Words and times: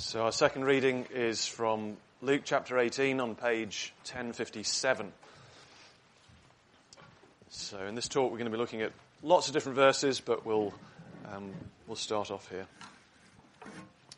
So 0.00 0.22
our 0.22 0.32
second 0.32 0.64
reading 0.64 1.06
is 1.12 1.44
from 1.44 1.96
Luke 2.22 2.42
chapter 2.44 2.78
18 2.78 3.18
on 3.18 3.34
page 3.34 3.92
1057. 4.04 5.10
So 7.50 7.78
in 7.80 7.96
this 7.96 8.06
talk 8.06 8.30
we're 8.30 8.38
going 8.38 8.48
to 8.48 8.56
be 8.56 8.58
looking 8.58 8.80
at 8.80 8.92
lots 9.24 9.48
of 9.48 9.54
different 9.54 9.74
verses, 9.74 10.20
but 10.20 10.46
we'll, 10.46 10.72
um, 11.34 11.52
we'll 11.88 11.96
start 11.96 12.30
off 12.30 12.48
here. 12.48 12.66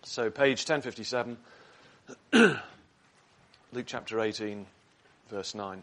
So 0.03 0.29
page 0.29 0.69
1057, 0.69 1.39
Luke 3.73 3.87
chapter 3.87 4.21
18, 4.21 4.67
verse 5.31 5.55
9. 5.55 5.83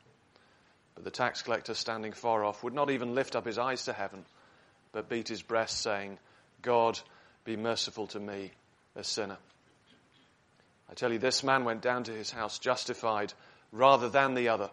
But 0.95 1.03
the 1.03 1.11
tax 1.11 1.41
collector, 1.41 1.73
standing 1.73 2.11
far 2.11 2.43
off, 2.43 2.63
would 2.63 2.73
not 2.73 2.89
even 2.89 3.15
lift 3.15 3.35
up 3.35 3.45
his 3.45 3.57
eyes 3.57 3.85
to 3.85 3.93
heaven, 3.93 4.25
but 4.91 5.09
beat 5.09 5.27
his 5.27 5.41
breast, 5.41 5.81
saying, 5.81 6.19
God, 6.61 6.99
be 7.43 7.55
merciful 7.55 8.07
to 8.07 8.19
me, 8.19 8.51
a 8.95 9.03
sinner. 9.03 9.37
I 10.89 10.93
tell 10.93 11.11
you, 11.11 11.19
this 11.19 11.43
man 11.43 11.63
went 11.63 11.81
down 11.81 12.03
to 12.03 12.11
his 12.11 12.31
house 12.31 12.59
justified 12.59 13.33
rather 13.71 14.09
than 14.09 14.33
the 14.33 14.49
other. 14.49 14.69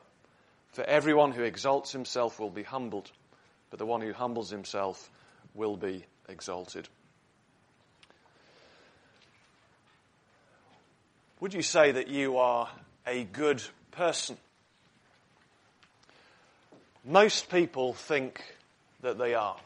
For 0.73 0.83
everyone 0.85 1.33
who 1.33 1.45
exalts 1.45 1.93
himself 1.93 2.39
will 2.39 2.51
be 2.51 2.65
humbled, 2.65 3.11
but 3.71 3.79
the 3.79 3.87
one 3.87 4.01
who 4.01 4.13
humbles 4.13 4.51
himself 4.51 5.09
will 5.55 5.77
be 5.77 6.05
exalted. 6.29 6.89
Would 11.41 11.55
you 11.55 11.63
say 11.63 11.93
that 11.93 12.09
you 12.09 12.39
are 12.39 12.69
a 13.07 13.23
good 13.25 13.63
person? 13.93 14.37
Most 17.09 17.49
people 17.49 17.95
think 17.95 18.45
that 19.01 19.17
they 19.17 19.33
are. 19.33 19.57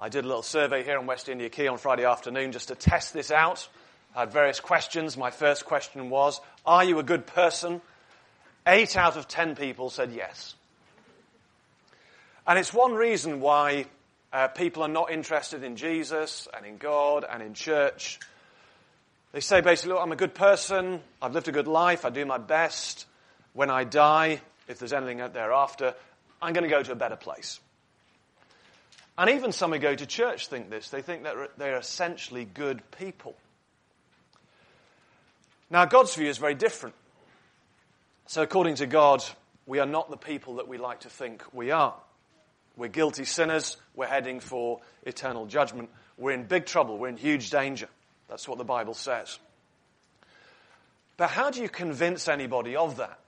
I 0.00 0.08
did 0.08 0.24
a 0.24 0.26
little 0.26 0.42
survey 0.42 0.82
here 0.82 0.98
on 0.98 1.06
West 1.06 1.28
India 1.28 1.48
Quay 1.48 1.68
on 1.68 1.78
Friday 1.78 2.04
afternoon 2.04 2.50
just 2.50 2.68
to 2.68 2.74
test 2.74 3.14
this 3.14 3.30
out. 3.30 3.68
I 4.16 4.20
had 4.20 4.32
various 4.32 4.58
questions. 4.58 5.16
My 5.16 5.30
first 5.30 5.64
question 5.64 6.10
was, 6.10 6.40
Are 6.66 6.82
you 6.82 6.98
a 6.98 7.04
good 7.04 7.24
person? 7.24 7.80
Eight 8.66 8.96
out 8.96 9.16
of 9.16 9.28
ten 9.28 9.54
people 9.54 9.90
said 9.90 10.10
yes. 10.10 10.56
And 12.44 12.58
it's 12.58 12.74
one 12.74 12.94
reason 12.94 13.38
why 13.38 13.86
uh, 14.32 14.48
people 14.48 14.82
are 14.82 14.88
not 14.88 15.12
interested 15.12 15.62
in 15.62 15.76
Jesus 15.76 16.48
and 16.52 16.66
in 16.66 16.78
God 16.78 17.24
and 17.30 17.44
in 17.44 17.54
church. 17.54 18.18
They 19.30 19.38
say 19.38 19.60
basically, 19.60 19.92
Look, 19.92 20.02
I'm 20.02 20.10
a 20.10 20.16
good 20.16 20.34
person. 20.34 20.98
I've 21.22 21.32
lived 21.32 21.46
a 21.46 21.52
good 21.52 21.68
life. 21.68 22.04
I 22.04 22.10
do 22.10 22.26
my 22.26 22.38
best. 22.38 23.06
When 23.52 23.70
I 23.70 23.84
die, 23.84 24.40
if 24.68 24.78
there's 24.78 24.92
anything 24.92 25.20
out 25.20 25.34
thereafter, 25.34 25.94
I'm 26.40 26.52
going 26.52 26.64
to 26.64 26.70
go 26.70 26.82
to 26.82 26.92
a 26.92 26.96
better 26.96 27.16
place. 27.16 27.58
And 29.16 29.30
even 29.30 29.50
some 29.50 29.72
who 29.72 29.78
go 29.78 29.94
to 29.94 30.06
church 30.06 30.46
think 30.46 30.70
this. 30.70 30.90
They 30.90 31.02
think 31.02 31.24
that 31.24 31.34
they're 31.58 31.78
essentially 31.78 32.44
good 32.44 32.82
people. 32.92 33.34
Now, 35.70 35.84
God's 35.86 36.14
view 36.14 36.28
is 36.28 36.38
very 36.38 36.54
different. 36.54 36.94
So, 38.26 38.42
according 38.42 38.76
to 38.76 38.86
God, 38.86 39.24
we 39.66 39.80
are 39.80 39.86
not 39.86 40.08
the 40.08 40.16
people 40.16 40.56
that 40.56 40.68
we 40.68 40.78
like 40.78 41.00
to 41.00 41.10
think 41.10 41.42
we 41.52 41.72
are. 41.72 41.94
We're 42.76 42.88
guilty 42.88 43.24
sinners. 43.24 43.76
We're 43.96 44.06
heading 44.06 44.38
for 44.38 44.80
eternal 45.04 45.46
judgment. 45.46 45.90
We're 46.16 46.32
in 46.32 46.44
big 46.44 46.66
trouble. 46.66 46.96
We're 46.96 47.08
in 47.08 47.16
huge 47.16 47.50
danger. 47.50 47.88
That's 48.28 48.46
what 48.46 48.58
the 48.58 48.64
Bible 48.64 48.94
says. 48.94 49.38
But 51.16 51.30
how 51.30 51.50
do 51.50 51.60
you 51.60 51.68
convince 51.68 52.28
anybody 52.28 52.76
of 52.76 52.98
that? 52.98 53.18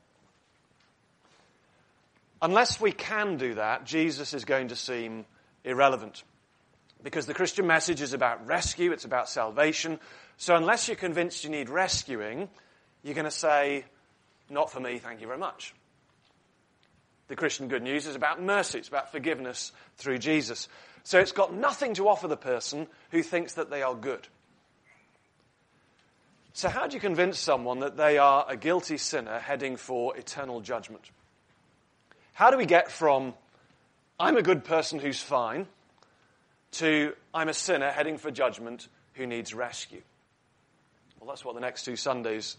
Unless 2.42 2.80
we 2.80 2.92
can 2.92 3.36
do 3.36 3.54
that, 3.54 3.84
Jesus 3.84 4.32
is 4.32 4.44
going 4.44 4.68
to 4.68 4.76
seem 4.76 5.26
irrelevant. 5.64 6.22
Because 7.02 7.26
the 7.26 7.34
Christian 7.34 7.66
message 7.66 8.00
is 8.00 8.12
about 8.12 8.46
rescue, 8.46 8.92
it's 8.92 9.04
about 9.04 9.28
salvation. 9.28 9.98
So 10.36 10.56
unless 10.56 10.88
you're 10.88 10.96
convinced 10.96 11.44
you 11.44 11.50
need 11.50 11.68
rescuing, 11.68 12.48
you're 13.02 13.14
going 13.14 13.24
to 13.24 13.30
say, 13.30 13.84
Not 14.48 14.70
for 14.70 14.80
me, 14.80 14.98
thank 14.98 15.20
you 15.20 15.26
very 15.26 15.38
much. 15.38 15.74
The 17.28 17.36
Christian 17.36 17.68
good 17.68 17.82
news 17.82 18.06
is 18.06 18.16
about 18.16 18.42
mercy, 18.42 18.78
it's 18.78 18.88
about 18.88 19.12
forgiveness 19.12 19.72
through 19.96 20.18
Jesus. 20.18 20.68
So 21.04 21.18
it's 21.18 21.32
got 21.32 21.54
nothing 21.54 21.94
to 21.94 22.08
offer 22.08 22.28
the 22.28 22.36
person 22.36 22.86
who 23.10 23.22
thinks 23.22 23.54
that 23.54 23.70
they 23.70 23.82
are 23.82 23.94
good. 23.94 24.28
So, 26.52 26.68
how 26.68 26.88
do 26.88 26.94
you 26.94 27.00
convince 27.00 27.38
someone 27.38 27.80
that 27.80 27.96
they 27.96 28.18
are 28.18 28.44
a 28.48 28.56
guilty 28.56 28.96
sinner 28.96 29.38
heading 29.38 29.76
for 29.76 30.16
eternal 30.16 30.60
judgment? 30.60 31.10
How 32.40 32.50
do 32.50 32.56
we 32.56 32.64
get 32.64 32.90
from 32.90 33.34
I'm 34.18 34.38
a 34.38 34.42
good 34.42 34.64
person 34.64 34.98
who's 34.98 35.20
fine 35.20 35.66
to 36.70 37.12
I'm 37.34 37.50
a 37.50 37.52
sinner 37.52 37.90
heading 37.90 38.16
for 38.16 38.30
judgment 38.30 38.88
who 39.12 39.26
needs 39.26 39.52
rescue? 39.52 40.00
Well, 41.20 41.28
that's 41.28 41.44
what 41.44 41.54
the 41.54 41.60
next 41.60 41.84
two 41.84 41.96
Sundays 41.96 42.56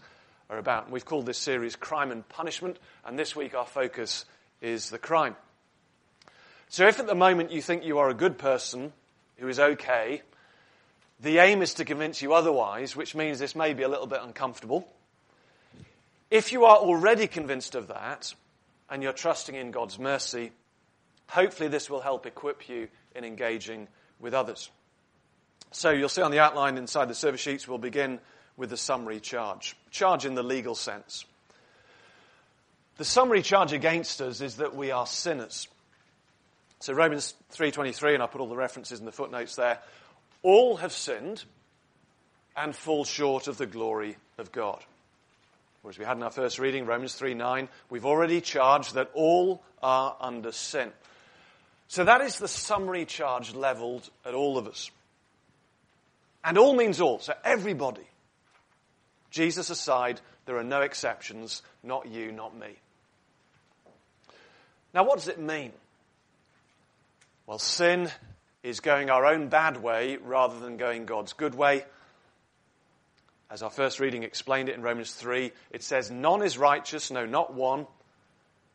are 0.48 0.58
about. 0.58 0.88
We've 0.88 1.04
called 1.04 1.26
this 1.26 1.38
series 1.38 1.74
Crime 1.74 2.12
and 2.12 2.28
Punishment, 2.28 2.78
and 3.04 3.18
this 3.18 3.34
week 3.34 3.56
our 3.56 3.66
focus 3.66 4.24
is 4.60 4.88
the 4.88 4.98
crime. 4.98 5.34
So 6.68 6.86
if 6.86 7.00
at 7.00 7.08
the 7.08 7.16
moment 7.16 7.50
you 7.50 7.60
think 7.60 7.84
you 7.84 7.98
are 7.98 8.08
a 8.08 8.14
good 8.14 8.38
person 8.38 8.92
who 9.38 9.48
is 9.48 9.58
okay, 9.58 10.22
the 11.18 11.38
aim 11.38 11.60
is 11.60 11.74
to 11.74 11.84
convince 11.84 12.22
you 12.22 12.34
otherwise, 12.34 12.94
which 12.94 13.16
means 13.16 13.40
this 13.40 13.56
may 13.56 13.74
be 13.74 13.82
a 13.82 13.88
little 13.88 14.06
bit 14.06 14.20
uncomfortable. 14.22 14.86
If 16.30 16.52
you 16.52 16.66
are 16.66 16.76
already 16.76 17.26
convinced 17.26 17.74
of 17.74 17.88
that, 17.88 18.32
and 18.92 19.02
you're 19.02 19.14
trusting 19.14 19.54
in 19.54 19.70
God's 19.70 19.98
mercy, 19.98 20.52
hopefully 21.26 21.70
this 21.70 21.88
will 21.88 22.02
help 22.02 22.26
equip 22.26 22.68
you 22.68 22.88
in 23.16 23.24
engaging 23.24 23.88
with 24.20 24.34
others. 24.34 24.70
So 25.70 25.90
you'll 25.90 26.10
see 26.10 26.20
on 26.20 26.30
the 26.30 26.40
outline 26.40 26.76
inside 26.76 27.08
the 27.08 27.14
service 27.14 27.40
sheets, 27.40 27.66
we'll 27.66 27.78
begin 27.78 28.20
with 28.58 28.68
the 28.68 28.76
summary 28.76 29.18
charge. 29.18 29.74
Charge 29.90 30.26
in 30.26 30.34
the 30.34 30.42
legal 30.42 30.74
sense. 30.74 31.24
The 32.98 33.06
summary 33.06 33.40
charge 33.40 33.72
against 33.72 34.20
us 34.20 34.42
is 34.42 34.56
that 34.56 34.76
we 34.76 34.90
are 34.90 35.06
sinners. 35.06 35.68
So 36.80 36.92
Romans 36.92 37.32
3.23, 37.54 38.12
and 38.12 38.22
I 38.22 38.26
put 38.26 38.42
all 38.42 38.48
the 38.50 38.56
references 38.56 39.00
in 39.00 39.06
the 39.06 39.12
footnotes 39.12 39.56
there. 39.56 39.78
All 40.42 40.76
have 40.76 40.92
sinned 40.92 41.44
and 42.54 42.76
fall 42.76 43.06
short 43.06 43.48
of 43.48 43.56
the 43.56 43.66
glory 43.66 44.18
of 44.36 44.52
God. 44.52 44.84
Whereas 45.82 45.98
we 45.98 46.04
had 46.04 46.16
in 46.16 46.22
our 46.22 46.30
first 46.30 46.58
reading, 46.58 46.86
Romans 46.86 47.14
3 47.14 47.34
9, 47.34 47.68
we've 47.90 48.06
already 48.06 48.40
charged 48.40 48.94
that 48.94 49.10
all 49.14 49.62
are 49.82 50.16
under 50.20 50.52
sin. 50.52 50.90
So 51.88 52.04
that 52.04 52.22
is 52.22 52.38
the 52.38 52.48
summary 52.48 53.04
charge 53.04 53.54
leveled 53.54 54.08
at 54.24 54.34
all 54.34 54.56
of 54.56 54.66
us. 54.66 54.90
And 56.44 56.56
all 56.56 56.74
means 56.74 57.00
all, 57.00 57.18
so 57.18 57.34
everybody. 57.44 58.06
Jesus 59.30 59.70
aside, 59.70 60.20
there 60.46 60.56
are 60.56 60.64
no 60.64 60.80
exceptions, 60.80 61.62
not 61.82 62.08
you, 62.08 62.32
not 62.32 62.56
me. 62.56 62.76
Now, 64.94 65.04
what 65.04 65.18
does 65.18 65.28
it 65.28 65.40
mean? 65.40 65.72
Well, 67.46 67.58
sin 67.58 68.10
is 68.62 68.80
going 68.80 69.10
our 69.10 69.26
own 69.26 69.48
bad 69.48 69.82
way 69.82 70.16
rather 70.16 70.58
than 70.60 70.76
going 70.76 71.06
God's 71.06 71.32
good 71.32 71.54
way. 71.54 71.84
As 73.52 73.62
our 73.62 73.68
first 73.68 74.00
reading 74.00 74.22
explained 74.22 74.70
it 74.70 74.76
in 74.76 74.80
Romans 74.80 75.12
3, 75.12 75.52
it 75.72 75.82
says, 75.82 76.10
None 76.10 76.40
is 76.40 76.56
righteous, 76.56 77.10
no, 77.10 77.26
not 77.26 77.52
one. 77.52 77.86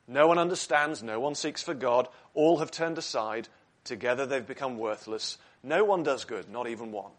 No 0.07 0.27
one 0.27 0.37
understands, 0.37 1.01
no 1.01 1.19
one 1.19 1.33
seeks 1.33 1.63
for 1.63 1.73
God. 1.73 2.07
All 2.35 2.59
have 2.59 2.69
turned 2.69 2.99
aside. 2.99 3.49
Together 3.85 4.27
they've 4.27 4.45
become 4.45 4.77
worthless. 4.77 5.39
No 5.63 5.83
one 5.83 6.03
does 6.03 6.25
good, 6.25 6.47
not 6.47 6.67
even 6.67 6.91
one. 6.91 7.09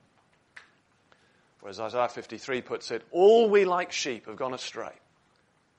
Whereas 1.60 1.80
Isaiah 1.80 2.08
53 2.08 2.62
puts 2.62 2.92
it, 2.92 3.02
All 3.10 3.50
we 3.50 3.64
like 3.64 3.90
sheep 3.90 4.26
have 4.26 4.36
gone 4.36 4.54
astray. 4.54 4.92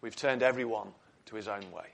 We've 0.01 0.17
turned 0.17 0.43
everyone 0.43 0.89
to 1.27 1.37
his 1.37 1.47
own 1.47 1.71
way. 1.71 1.87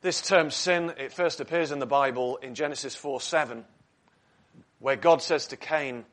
This 0.00 0.22
term 0.22 0.52
sin, 0.52 0.92
it 0.96 1.12
first 1.12 1.40
appears 1.40 1.72
in 1.72 1.80
the 1.80 1.86
Bible 1.86 2.36
in 2.36 2.54
Genesis 2.54 2.94
4 2.94 3.20
7, 3.20 3.64
where 4.78 4.94
God 4.94 5.22
says 5.22 5.48
to 5.48 5.56
Cain, 5.56 6.04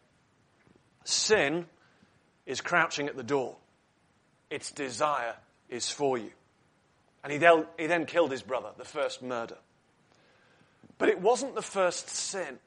Sin 1.04 1.66
is 2.46 2.62
crouching 2.62 3.08
at 3.08 3.16
the 3.16 3.24
door. 3.24 3.56
Its 4.50 4.72
desire 4.72 5.36
is 5.70 5.90
for 5.90 6.18
you. 6.18 6.32
And 7.24 7.32
he 7.32 7.40
then, 7.40 7.66
he 7.78 7.88
then 7.88 8.06
killed 8.06 8.32
his 8.32 8.44
brother, 8.44 8.70
the 8.78 8.86
first 8.86 9.22
murder. 9.22 9.58
But 10.98 11.10
it 11.10 11.22
wasn't 11.22 11.56
the 11.56 11.62
first 11.62 12.10
sin. 12.10 12.60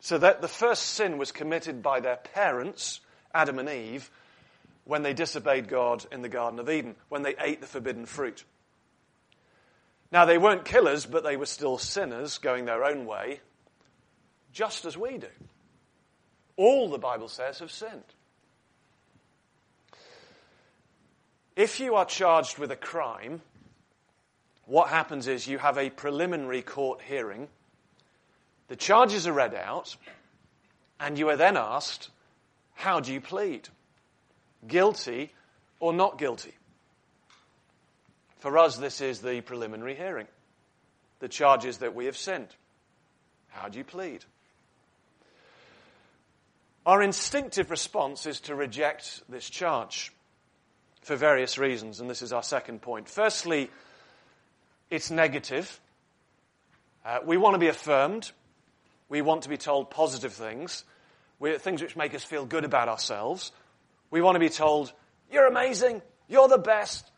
So 0.00 0.18
that 0.18 0.42
the 0.42 0.48
first 0.48 0.82
sin 0.84 1.18
was 1.18 1.32
committed 1.32 1.82
by 1.82 2.00
their 2.00 2.16
parents, 2.16 3.00
Adam 3.32 3.58
and 3.58 3.68
Eve, 3.68 4.10
when 4.84 5.02
they 5.02 5.14
disobeyed 5.14 5.68
God 5.68 6.04
in 6.12 6.22
the 6.22 6.28
Garden 6.28 6.58
of 6.60 6.68
Eden, 6.68 6.94
when 7.08 7.22
they 7.22 7.34
ate 7.38 7.60
the 7.60 7.66
forbidden 7.66 8.06
fruit. 8.06 8.44
Now, 10.12 10.26
they 10.26 10.38
weren't 10.38 10.64
killers, 10.64 11.06
but 11.06 11.24
they 11.24 11.36
were 11.36 11.46
still 11.46 11.78
sinners 11.78 12.38
going 12.38 12.66
their 12.66 12.84
own 12.84 13.06
way, 13.06 13.40
just 14.52 14.84
as 14.84 14.96
we 14.96 15.18
do. 15.18 15.26
All 16.56 16.88
the 16.88 16.98
Bible 16.98 17.28
says 17.28 17.58
have 17.58 17.70
sinned. 17.70 18.02
If 21.56 21.78
you 21.80 21.94
are 21.94 22.04
charged 22.04 22.58
with 22.58 22.70
a 22.70 22.76
crime, 22.76 23.40
what 24.66 24.88
happens 24.88 25.28
is 25.28 25.46
you 25.46 25.58
have 25.58 25.78
a 25.78 25.90
preliminary 25.90 26.62
court 26.62 27.00
hearing, 27.02 27.48
the 28.68 28.76
charges 28.76 29.26
are 29.26 29.32
read 29.32 29.54
out, 29.54 29.96
and 30.98 31.18
you 31.18 31.28
are 31.28 31.36
then 31.36 31.56
asked, 31.56 32.10
How 32.74 33.00
do 33.00 33.12
you 33.12 33.20
plead? 33.20 33.68
Guilty 34.66 35.32
or 35.80 35.92
not 35.92 36.18
guilty? 36.18 36.54
For 38.38 38.58
us, 38.58 38.76
this 38.76 39.00
is 39.00 39.20
the 39.20 39.40
preliminary 39.40 39.94
hearing. 39.94 40.26
The 41.20 41.28
charges 41.28 41.78
that 41.78 41.94
we 41.94 42.06
have 42.06 42.16
sinned. 42.16 42.48
How 43.48 43.68
do 43.68 43.78
you 43.78 43.84
plead? 43.84 44.24
Our 46.86 47.02
instinctive 47.02 47.70
response 47.70 48.26
is 48.26 48.40
to 48.40 48.54
reject 48.54 49.22
this 49.28 49.48
charge 49.48 50.12
for 51.00 51.16
various 51.16 51.56
reasons, 51.56 52.00
and 52.00 52.10
this 52.10 52.20
is 52.20 52.32
our 52.32 52.42
second 52.42 52.82
point. 52.82 53.08
Firstly, 53.08 53.70
it's 54.90 55.10
negative. 55.10 55.80
Uh, 57.04 57.20
we 57.24 57.38
want 57.38 57.54
to 57.54 57.58
be 57.58 57.68
affirmed. 57.68 58.30
We 59.08 59.22
want 59.22 59.42
to 59.42 59.48
be 59.48 59.56
told 59.56 59.90
positive 59.90 60.32
things, 60.32 60.84
we, 61.38 61.56
things 61.58 61.80
which 61.82 61.96
make 61.96 62.14
us 62.14 62.24
feel 62.24 62.46
good 62.46 62.64
about 62.64 62.88
ourselves. 62.88 63.52
We 64.10 64.20
want 64.20 64.36
to 64.36 64.40
be 64.40 64.48
told, 64.48 64.92
You're 65.30 65.46
amazing, 65.46 66.02
you're 66.28 66.48
the 66.48 66.58
best. 66.58 67.10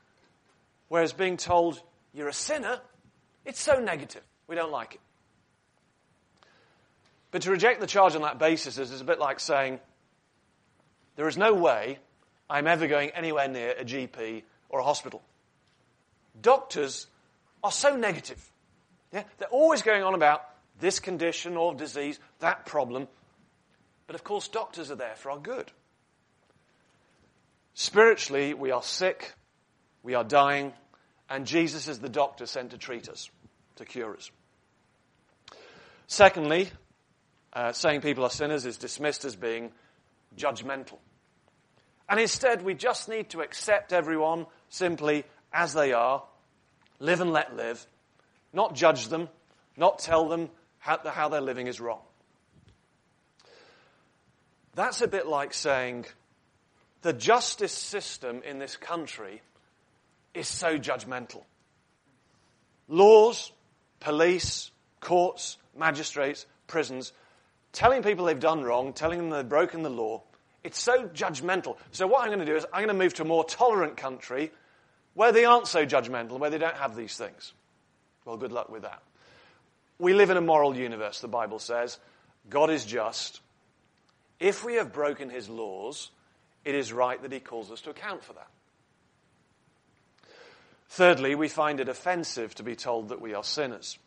Whereas 0.89 1.13
being 1.13 1.37
told, 1.37 1.81
You're 2.13 2.29
a 2.29 2.33
sinner, 2.33 2.81
it's 3.45 3.61
so 3.61 3.81
negative. 3.81 4.23
We 4.47 4.55
don't 4.55 4.73
like 4.73 4.95
it. 4.95 5.01
But 7.31 7.43
to 7.43 7.50
reject 7.50 7.81
the 7.81 7.87
charge 7.87 8.14
on 8.14 8.23
that 8.23 8.38
basis 8.38 8.78
is, 8.78 8.90
is 8.90 9.00
a 9.00 9.05
bit 9.05 9.19
like 9.19 9.40
saying, 9.40 9.81
There 11.17 11.28
is 11.28 11.37
no 11.37 11.55
way 11.55 11.99
I'm 12.49 12.67
ever 12.67 12.87
going 12.87 13.11
anywhere 13.11 13.49
near 13.49 13.70
a 13.73 13.84
GP 13.84 14.43
or 14.69 14.81
a 14.81 14.84
hospital. 14.84 15.23
Doctors 16.40 17.06
are 17.64 17.73
so 17.73 17.96
negative. 17.96 18.43
Yeah? 19.12 19.25
They're 19.38 19.49
always 19.49 19.82
going 19.82 20.02
on 20.02 20.14
about 20.14 20.43
this 20.78 21.00
condition 21.00 21.56
or 21.56 21.75
disease, 21.75 22.19
that 22.40 22.67
problem. 22.67 23.08
But 24.06 24.14
of 24.14 24.25
course, 24.25 24.49
doctors 24.49 24.90
are 24.90 24.96
there 24.96 25.14
for 25.17 25.31
our 25.31 25.38
good. 25.38 25.70
Spiritually, 27.75 28.55
we 28.55 28.70
are 28.70 28.82
sick, 28.82 29.34
we 30.02 30.14
are 30.14 30.25
dying, 30.25 30.72
and 31.29 31.46
Jesus 31.46 31.88
is 31.88 31.99
the 31.99 32.08
doctor 32.08 32.46
sent 32.46 32.70
to 32.70 32.79
treat 32.79 33.08
us, 33.08 33.31
to 33.76 33.84
cure 33.84 34.14
us. 34.14 34.31
Secondly, 36.06 36.70
uh, 37.52 37.72
saying 37.72 38.00
people 38.00 38.25
are 38.25 38.31
sinners 38.31 38.66
is 38.66 38.78
dismissed 38.78 39.25
as 39.25 39.37
being 39.37 39.72
judgmental. 40.37 40.98
And 42.08 42.20
instead, 42.20 42.62
we 42.62 42.75
just 42.75 43.08
need 43.08 43.31
to 43.31 43.40
accept 43.40 43.93
everyone 43.93 44.46
simply 44.69 45.25
as 45.52 45.72
they 45.72 45.93
are, 45.93 46.22
live 47.00 47.20
and 47.20 47.32
let 47.32 47.56
live, 47.56 47.84
not 48.52 48.75
judge 48.75 49.08
them, 49.08 49.28
not 49.76 49.98
tell 49.98 50.28
them 50.28 50.50
how, 50.78 50.98
how 51.04 51.28
they're 51.28 51.40
living 51.40 51.66
is 51.66 51.81
wrong. 51.81 52.00
That's 54.75 55.00
a 55.00 55.08
bit 55.08 55.26
like 55.26 55.54
saying 55.54 56.04
the 57.02 57.12
justice 57.12 57.72
system 57.72 58.43
in 58.43 58.58
this 58.58 58.76
country 58.76 59.40
is 60.34 60.46
so 60.46 60.78
judgmental. 60.78 61.43
Laws, 62.88 63.52
police, 64.00 64.70
courts, 65.00 65.56
magistrates, 65.76 66.46
prisons, 66.66 67.12
telling 67.76 68.02
people 68.02 68.25
they've 68.25 68.40
done 68.40 68.62
wrong, 68.62 68.94
telling 68.94 69.19
them 69.19 69.28
they've 69.28 69.49
broken 69.49 69.82
the 69.82 69.90
law, 69.90 70.23
it's 70.64 70.81
so 70.81 71.06
judgmental. 71.08 71.76
So 71.93 72.06
what 72.06 72.23
I'm 72.23 72.28
going 72.28 72.40
to 72.40 72.46
do 72.46 72.56
is 72.56 72.64
I'm 72.73 72.81
going 72.81 72.88
to 72.88 72.94
move 72.94 73.12
to 73.14 73.23
a 73.23 73.26
more 73.26 73.44
tolerant 73.44 73.99
country 73.99 74.50
where 75.12 75.31
they 75.31 75.44
aren't 75.44 75.67
so 75.67 75.84
judgmental, 75.84 76.38
where 76.38 76.49
they 76.49 76.58
don't 76.58 76.76
have 76.76 76.96
these 76.96 77.17
things. 77.17 77.52
Well, 78.25 78.38
good 78.38 78.50
luck 78.50 78.70
with 78.70 78.82
that. 78.82 79.02
We 79.99 80.14
live 80.14 80.31
in 80.31 80.38
a 80.38 80.40
moral 80.40 80.75
universe, 80.75 81.20
the 81.20 81.28
Bible 81.28 81.58
says. 81.58 81.99
God 82.49 82.70
is 82.70 82.84
just. 82.84 83.40
If 84.40 84.64
we 84.64 84.75
have 84.75 84.94
broken 84.94 85.29
his 85.29 85.49
laws, 85.49 86.11
it 86.64 86.75
is 86.75 86.94
right 86.94 87.20
that 87.20 87.32
he 87.32 87.40
calls 87.40 87.70
us 87.70 87.82
to 87.82 87.90
account 87.90 88.25
for 88.25 88.32
that. 88.32 88.49
Thirdly, 90.88 91.34
we 91.34 91.49
find 91.49 91.79
it 91.79 91.90
offensive 91.90 92.55
to 92.55 92.62
be 92.62 92.75
told 92.75 93.11
that 93.11 93.20
we 93.20 93.34
are 93.34 93.44
sinners. 93.44 93.99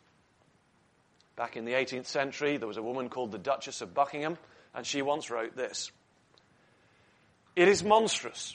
Back 1.40 1.56
in 1.56 1.64
the 1.64 1.72
18th 1.72 2.04
century, 2.04 2.58
there 2.58 2.68
was 2.68 2.76
a 2.76 2.82
woman 2.82 3.08
called 3.08 3.32
the 3.32 3.38
Duchess 3.38 3.80
of 3.80 3.94
Buckingham, 3.94 4.36
and 4.74 4.86
she 4.86 5.00
once 5.00 5.30
wrote 5.30 5.56
this 5.56 5.90
it 7.56 7.66
is 7.66 7.82
monstrous 7.82 8.54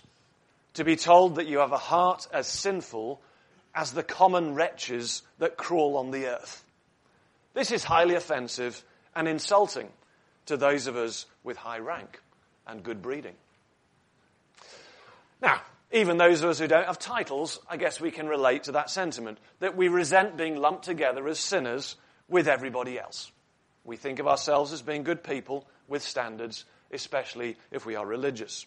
to 0.75 0.83
be 0.83 0.95
told 0.95 1.37
that 1.37 1.47
you 1.47 1.57
have 1.57 1.71
a 1.71 1.79
heart 1.79 2.27
as 2.31 2.45
sinful 2.45 3.19
as 3.73 3.93
the 3.93 4.03
common 4.03 4.53
wretches 4.53 5.23
that 5.39 5.57
crawl 5.57 5.97
on 5.97 6.11
the 6.11 6.27
earth. 6.27 6.63
This 7.55 7.71
is 7.71 7.83
highly 7.83 8.13
offensive 8.13 8.83
and 9.15 9.27
insulting 9.27 9.89
to 10.45 10.55
those 10.55 10.85
of 10.85 10.95
us 10.95 11.25
with 11.43 11.57
high 11.57 11.79
rank 11.79 12.21
and 12.67 12.83
good 12.83 13.01
breeding. 13.01 13.33
Now, 15.41 15.59
even 15.91 16.17
those 16.17 16.43
of 16.43 16.51
us 16.51 16.59
who 16.59 16.67
don't 16.67 16.85
have 16.85 16.99
titles, 16.99 17.59
I 17.67 17.77
guess 17.77 17.99
we 17.99 18.11
can 18.11 18.27
relate 18.27 18.65
to 18.65 18.73
that 18.73 18.91
sentiment 18.91 19.39
that 19.59 19.75
we 19.75 19.87
resent 19.87 20.37
being 20.37 20.57
lumped 20.57 20.85
together 20.85 21.27
as 21.27 21.39
sinners 21.39 21.95
with 22.27 22.48
everybody 22.48 23.00
else. 23.00 23.31
We 23.83 23.98
think 23.98 24.19
of 24.19 24.27
ourselves 24.27 24.74
as 24.74 24.81
being 24.81 25.04
good 25.04 25.24
people 25.24 25.68
with 25.88 26.01
standards, 26.01 26.66
especially 26.92 27.57
if 27.72 27.86
we 27.86 27.95
are 27.95 28.06
religious. 28.06 28.66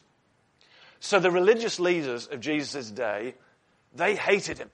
So 1.00 1.18
the 1.18 1.30
religious 1.30 1.78
leaders 1.78 2.26
of 2.26 2.40
Jesus' 2.40 2.90
day, 2.90 3.34
they 3.94 4.14
hated 4.14 4.58
him 4.58 4.70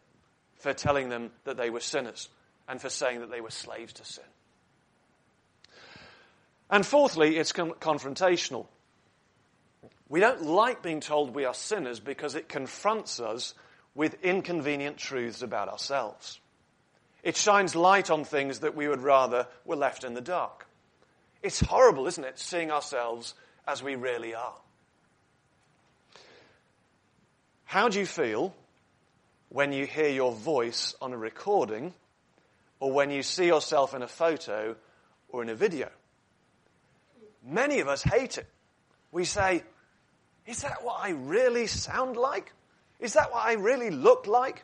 for 0.59 0.73
telling 0.73 1.09
them 1.09 1.31
that 1.45 1.57
they 1.57 1.71
were 1.71 1.81
sinners 1.81 2.29
and 2.69 2.81
for 2.81 2.89
saying 2.89 3.21
that 3.21 3.31
they 3.31 3.41
were 3.41 3.51
slaves 3.51 3.93
to 3.95 4.05
sin. 4.05 4.25
And 6.71 6.85
fourthly, 6.85 7.37
it's 7.37 7.53
con- 7.53 7.73
confrontational. 7.73 8.67
We 10.09 10.21
don't 10.21 10.43
like 10.43 10.83
being 10.83 11.01
told 11.01 11.35
we 11.35 11.45
are 11.45 11.55
sinners 11.55 12.01
because 12.01 12.35
it 12.35 12.49
confronts 12.49 13.21
us 13.21 13.55
with 13.95 14.23
inconvenient 14.23 14.97
truths 14.97 15.43
about 15.43 15.69
ourselves. 15.69 16.41
It 17.25 17.39
shines 17.39 17.75
light 17.75 18.11
on 18.11 18.25
things 18.25 18.61
that 18.61 18.77
we 18.77 18.87
would 18.87 19.01
rather 19.01 19.49
were 19.65 19.77
left 19.77 20.05
in 20.05 20.13
the 20.13 20.21
dark. 20.21 20.67
It's 21.43 21.59
horrible, 21.59 22.07
isn't 22.07 22.23
it, 22.23 22.39
seeing 22.39 22.71
ourselves 22.71 23.35
as 23.67 23.83
we 23.83 23.95
really 23.95 24.35
are. 24.35 24.55
How 27.65 27.89
do 27.89 27.99
you 27.99 28.05
feel 28.05 28.55
when 29.49 29.73
you 29.73 29.87
hear 29.87 30.11
your 30.11 30.33
voice 30.33 30.95
on 31.01 31.15
a 31.15 31.17
recording 31.17 31.95
or 32.79 32.93
when 32.93 33.11
you 33.11 33.23
see 33.23 33.47
yourself 33.47 33.95
in 33.95 34.03
a 34.03 34.09
photo 34.09 34.77
or 35.31 35.43
in 35.43 35.49
a 35.49 35.55
video? 35.55 35.89
Many 37.43 37.81
of 37.81 37.89
us 37.89 38.03
hate 38.03 38.37
it. 38.37 38.47
We 39.13 39.25
say, 39.25 39.63
Is 40.47 40.61
that 40.61 40.85
what 40.85 41.01
I 41.01 41.11
really 41.11 41.69
sound 41.69 42.19
like? 42.19 42.53
Is 43.01 43.15
that 43.15 43.33
what 43.33 43.47
I 43.47 43.55
really 43.55 43.91
look 43.91 44.27
like? 44.27 44.63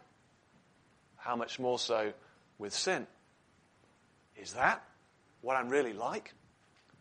How 1.17 1.37
much 1.37 1.59
more 1.59 1.79
so 1.79 2.12
with 2.61 2.75
sin? 2.75 3.07
Is 4.40 4.52
that 4.52 4.85
what 5.40 5.57
I'm 5.57 5.69
really 5.69 5.93
like? 5.93 6.33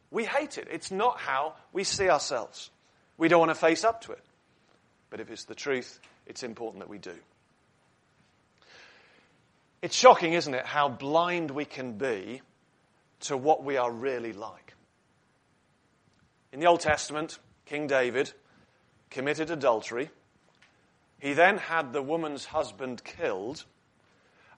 We 0.10 0.26
hate 0.26 0.58
it. 0.58 0.68
It's 0.72 0.90
not 0.90 1.20
how 1.20 1.54
we 1.72 1.84
see 1.84 2.10
ourselves. 2.10 2.72
We 3.18 3.28
don't 3.28 3.40
want 3.40 3.52
to 3.52 3.56
face 3.56 3.84
up 3.84 4.02
to 4.02 4.14
it. 4.14 4.24
But 5.10 5.20
if 5.20 5.30
it's 5.30 5.44
the 5.44 5.56
truth, 5.56 6.00
it's 6.26 6.42
important 6.42 6.80
that 6.80 6.90
we 6.90 6.98
do. 6.98 7.16
It's 9.82 9.96
shocking, 9.96 10.34
isn't 10.34 10.54
it, 10.54 10.66
how 10.66 10.90
blind 10.90 11.52
we 11.52 11.66
can 11.66 11.94
be 11.94 12.42
to 13.22 13.38
what 13.38 13.64
we 13.64 13.78
are 13.78 13.92
really 13.92 14.34
like. 14.34 14.74
In 16.52 16.60
the 16.60 16.68
Old 16.68 16.80
Testament, 16.80 17.38
King 17.66 17.88
David 17.88 18.32
committed 19.10 19.52
adultery. 19.52 20.10
He 21.20 21.34
then 21.34 21.58
had 21.58 21.94
the 21.94 22.02
woman's 22.02 22.46
husband 22.46 23.04
killed. 23.04 23.64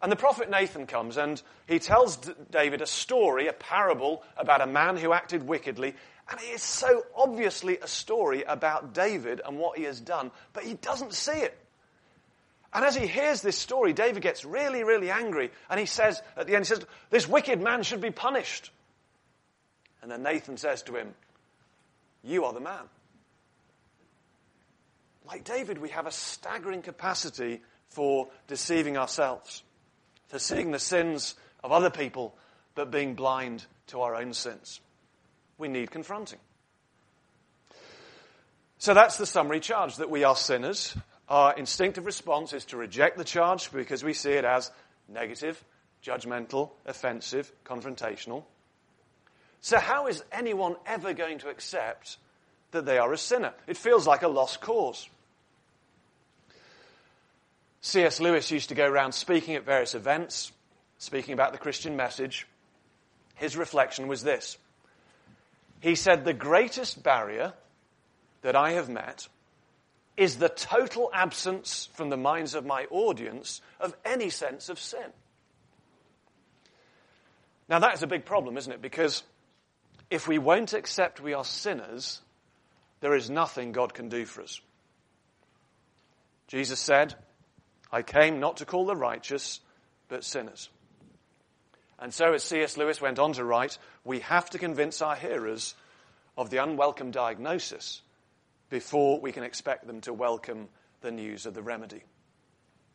And 0.02 0.12
the 0.12 0.16
prophet 0.16 0.50
Nathan 0.50 0.88
comes 0.88 1.18
and 1.18 1.42
he 1.68 1.78
tells 1.78 2.18
David 2.50 2.82
a 2.82 2.88
story, 2.88 3.48
a 3.48 3.54
parable 3.54 4.24
about 4.36 4.62
a 4.62 4.68
man 4.68 4.98
who 4.98 5.14
acted 5.14 5.48
wickedly 5.48 5.94
and 6.32 6.40
it 6.40 6.46
is 6.54 6.64
so 6.64 7.06
obviously 7.16 7.78
a 7.80 7.88
story 7.88 8.44
about 8.44 8.94
David 8.94 9.42
and 9.46 9.58
what 9.58 9.78
he 9.78 9.84
has 9.84 10.00
done, 10.00 10.32
but 10.54 10.64
he 10.64 10.76
doesn't 10.76 11.14
see 11.14 11.34
it. 11.34 11.58
And 12.74 12.86
as 12.86 12.96
he 12.96 13.06
hears 13.06 13.42
this 13.42 13.58
story, 13.58 13.92
David 13.92 14.24
gets 14.24 14.46
really, 14.46 14.86
really 14.86 15.12
angry. 15.12 15.52
And 15.70 15.78
he 15.78 15.86
says, 15.86 16.22
at 16.38 16.48
the 16.48 16.56
end, 16.56 16.64
he 16.66 16.70
says, 16.70 16.86
This 17.10 17.28
wicked 17.28 17.62
man 17.62 17.84
should 17.84 18.00
be 18.00 18.12
punished. 18.12 18.72
And 20.02 20.10
then 20.10 20.24
Nathan 20.24 20.56
says 20.56 20.82
to 20.84 20.96
him, 20.96 21.14
You 22.24 22.46
are 22.46 22.54
the 22.54 22.62
man. 22.62 22.84
Like 25.28 25.44
David, 25.44 25.80
we 25.80 25.90
have 25.90 26.08
a 26.08 26.12
staggering 26.12 26.82
capacity 26.82 27.62
for 27.90 28.30
deceiving 28.48 28.96
ourselves, 28.96 29.64
for 30.32 30.40
seeing 30.40 30.72
the 30.72 30.80
sins 30.80 31.36
of 31.62 31.74
other 31.74 31.90
people, 31.90 32.34
but 32.74 32.90
being 32.90 33.16
blind 33.16 33.66
to 33.88 34.00
our 34.00 34.16
own 34.16 34.34
sins. 34.34 34.80
We 35.58 35.68
need 35.68 35.92
confronting. 35.92 36.40
So 38.78 38.94
that's 38.94 39.18
the 39.18 39.26
summary 39.26 39.60
charge 39.60 39.98
that 39.98 40.10
we 40.10 40.24
are 40.24 40.36
sinners. 40.36 40.96
Our 41.28 41.54
instinctive 41.58 42.06
response 42.06 42.54
is 42.54 42.64
to 42.66 42.78
reject 42.78 43.18
the 43.18 43.26
charge 43.26 43.72
because 43.74 44.06
we 44.06 44.14
see 44.14 44.32
it 44.32 44.46
as 44.46 44.72
negative, 45.10 45.62
judgmental, 46.02 46.72
offensive, 46.86 47.52
confrontational. 47.66 48.46
So, 49.60 49.78
how 49.78 50.08
is 50.08 50.24
anyone 50.32 50.78
ever 50.86 51.14
going 51.14 51.40
to 51.40 51.50
accept 51.50 52.18
that 52.72 52.86
they 52.86 52.98
are 52.98 53.12
a 53.14 53.18
sinner? 53.18 53.54
It 53.68 53.78
feels 53.78 54.08
like 54.08 54.24
a 54.24 54.28
lost 54.28 54.62
cause. 54.62 55.08
C.S. 57.82 58.20
Lewis 58.20 58.52
used 58.52 58.70
to 58.70 58.76
go 58.76 58.88
around 58.88 59.14
speaking 59.14 59.56
at 59.56 59.66
various 59.66 59.96
events, 59.96 60.52
speaking 61.00 61.34
about 61.34 61.52
the 61.52 61.58
Christian 61.58 61.96
message. 61.96 62.48
His 63.36 63.58
reflection 63.58 64.08
was 64.08 64.24
this 64.24 64.58
He 65.80 65.96
said, 65.96 66.24
The 66.24 66.34
greatest 66.34 67.02
barrier 67.02 67.54
that 68.44 68.56
I 68.56 68.74
have 68.74 68.90
met 68.90 69.28
is 70.16 70.38
the 70.38 70.50
total 70.50 71.10
absence 71.14 71.90
from 71.94 72.10
the 72.10 72.18
minds 72.18 72.54
of 72.54 72.66
my 72.66 72.86
audience 72.92 73.62
of 73.80 73.96
any 74.06 74.30
sense 74.30 74.70
of 74.70 74.80
sin. 74.80 75.12
Now, 77.68 77.80
that 77.80 77.94
is 77.94 78.04
a 78.04 78.08
big 78.08 78.26
problem, 78.26 78.58
isn't 78.58 78.72
it? 78.72 78.82
Because 78.82 79.24
if 80.10 80.28
we 80.28 80.38
won't 80.38 80.74
accept 80.74 81.22
we 81.22 81.34
are 81.34 81.46
sinners, 81.46 82.20
there 83.00 83.16
is 83.16 83.30
nothing 83.30 83.72
God 83.72 83.94
can 83.94 84.10
do 84.10 84.26
for 84.26 84.42
us. 84.42 84.60
Jesus 86.48 86.80
said, 86.80 87.16
I 87.92 88.02
came 88.02 88.40
not 88.40 88.58
to 88.58 88.66
call 88.66 88.86
the 88.86 88.96
righteous, 88.96 89.60
but 90.08 90.24
sinners. 90.24 90.70
And 92.00 92.14
so, 92.14 92.34
as 92.34 92.44
C.S. 92.44 92.78
Lewis 92.78 93.02
went 93.02 93.20
on 93.20 93.34
to 93.34 93.44
write, 93.44 93.78
we 94.04 94.22
have 94.22 94.50
to 94.52 94.58
convince 94.58 95.02
our 95.02 95.16
hearers 95.16 95.76
of 96.38 96.50
the 96.50 96.58
unwelcome 96.58 97.12
diagnosis 97.12 98.02
before 98.70 99.20
we 99.20 99.32
can 99.32 99.44
expect 99.44 99.86
them 99.86 100.02
to 100.02 100.14
welcome 100.14 100.70
the 101.02 101.12
news 101.12 101.46
of 101.46 101.54
the 101.54 101.62
remedy. 101.62 102.04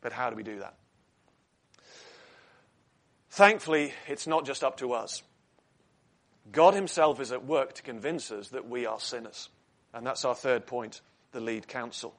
But 0.01 0.11
how 0.11 0.29
do 0.29 0.35
we 0.35 0.43
do 0.43 0.59
that? 0.59 0.75
Thankfully, 3.29 3.93
it's 4.07 4.27
not 4.27 4.45
just 4.45 4.63
up 4.63 4.77
to 4.77 4.93
us. 4.93 5.21
God 6.51 6.73
Himself 6.73 7.19
is 7.19 7.31
at 7.31 7.45
work 7.45 7.73
to 7.73 7.83
convince 7.83 8.31
us 8.31 8.49
that 8.49 8.67
we 8.67 8.85
are 8.85 8.99
sinners. 8.99 9.49
And 9.93 10.05
that's 10.05 10.25
our 10.25 10.35
third 10.35 10.65
point, 10.65 11.01
the 11.31 11.39
lead 11.39 11.67
counsel. 11.67 12.15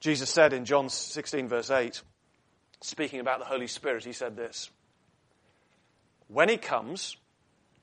Jesus 0.00 0.30
said 0.30 0.52
in 0.52 0.64
John 0.64 0.88
16, 0.88 1.48
verse 1.48 1.70
8, 1.70 2.02
speaking 2.80 3.20
about 3.20 3.40
the 3.40 3.44
Holy 3.44 3.66
Spirit, 3.66 4.04
He 4.04 4.12
said 4.12 4.36
this 4.36 4.70
When 6.28 6.48
He 6.48 6.56
comes, 6.56 7.16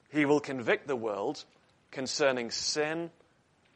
He 0.10 0.26
will 0.26 0.40
convict 0.40 0.88
the 0.88 0.96
world 0.96 1.44
concerning 1.92 2.52
sin 2.52 3.10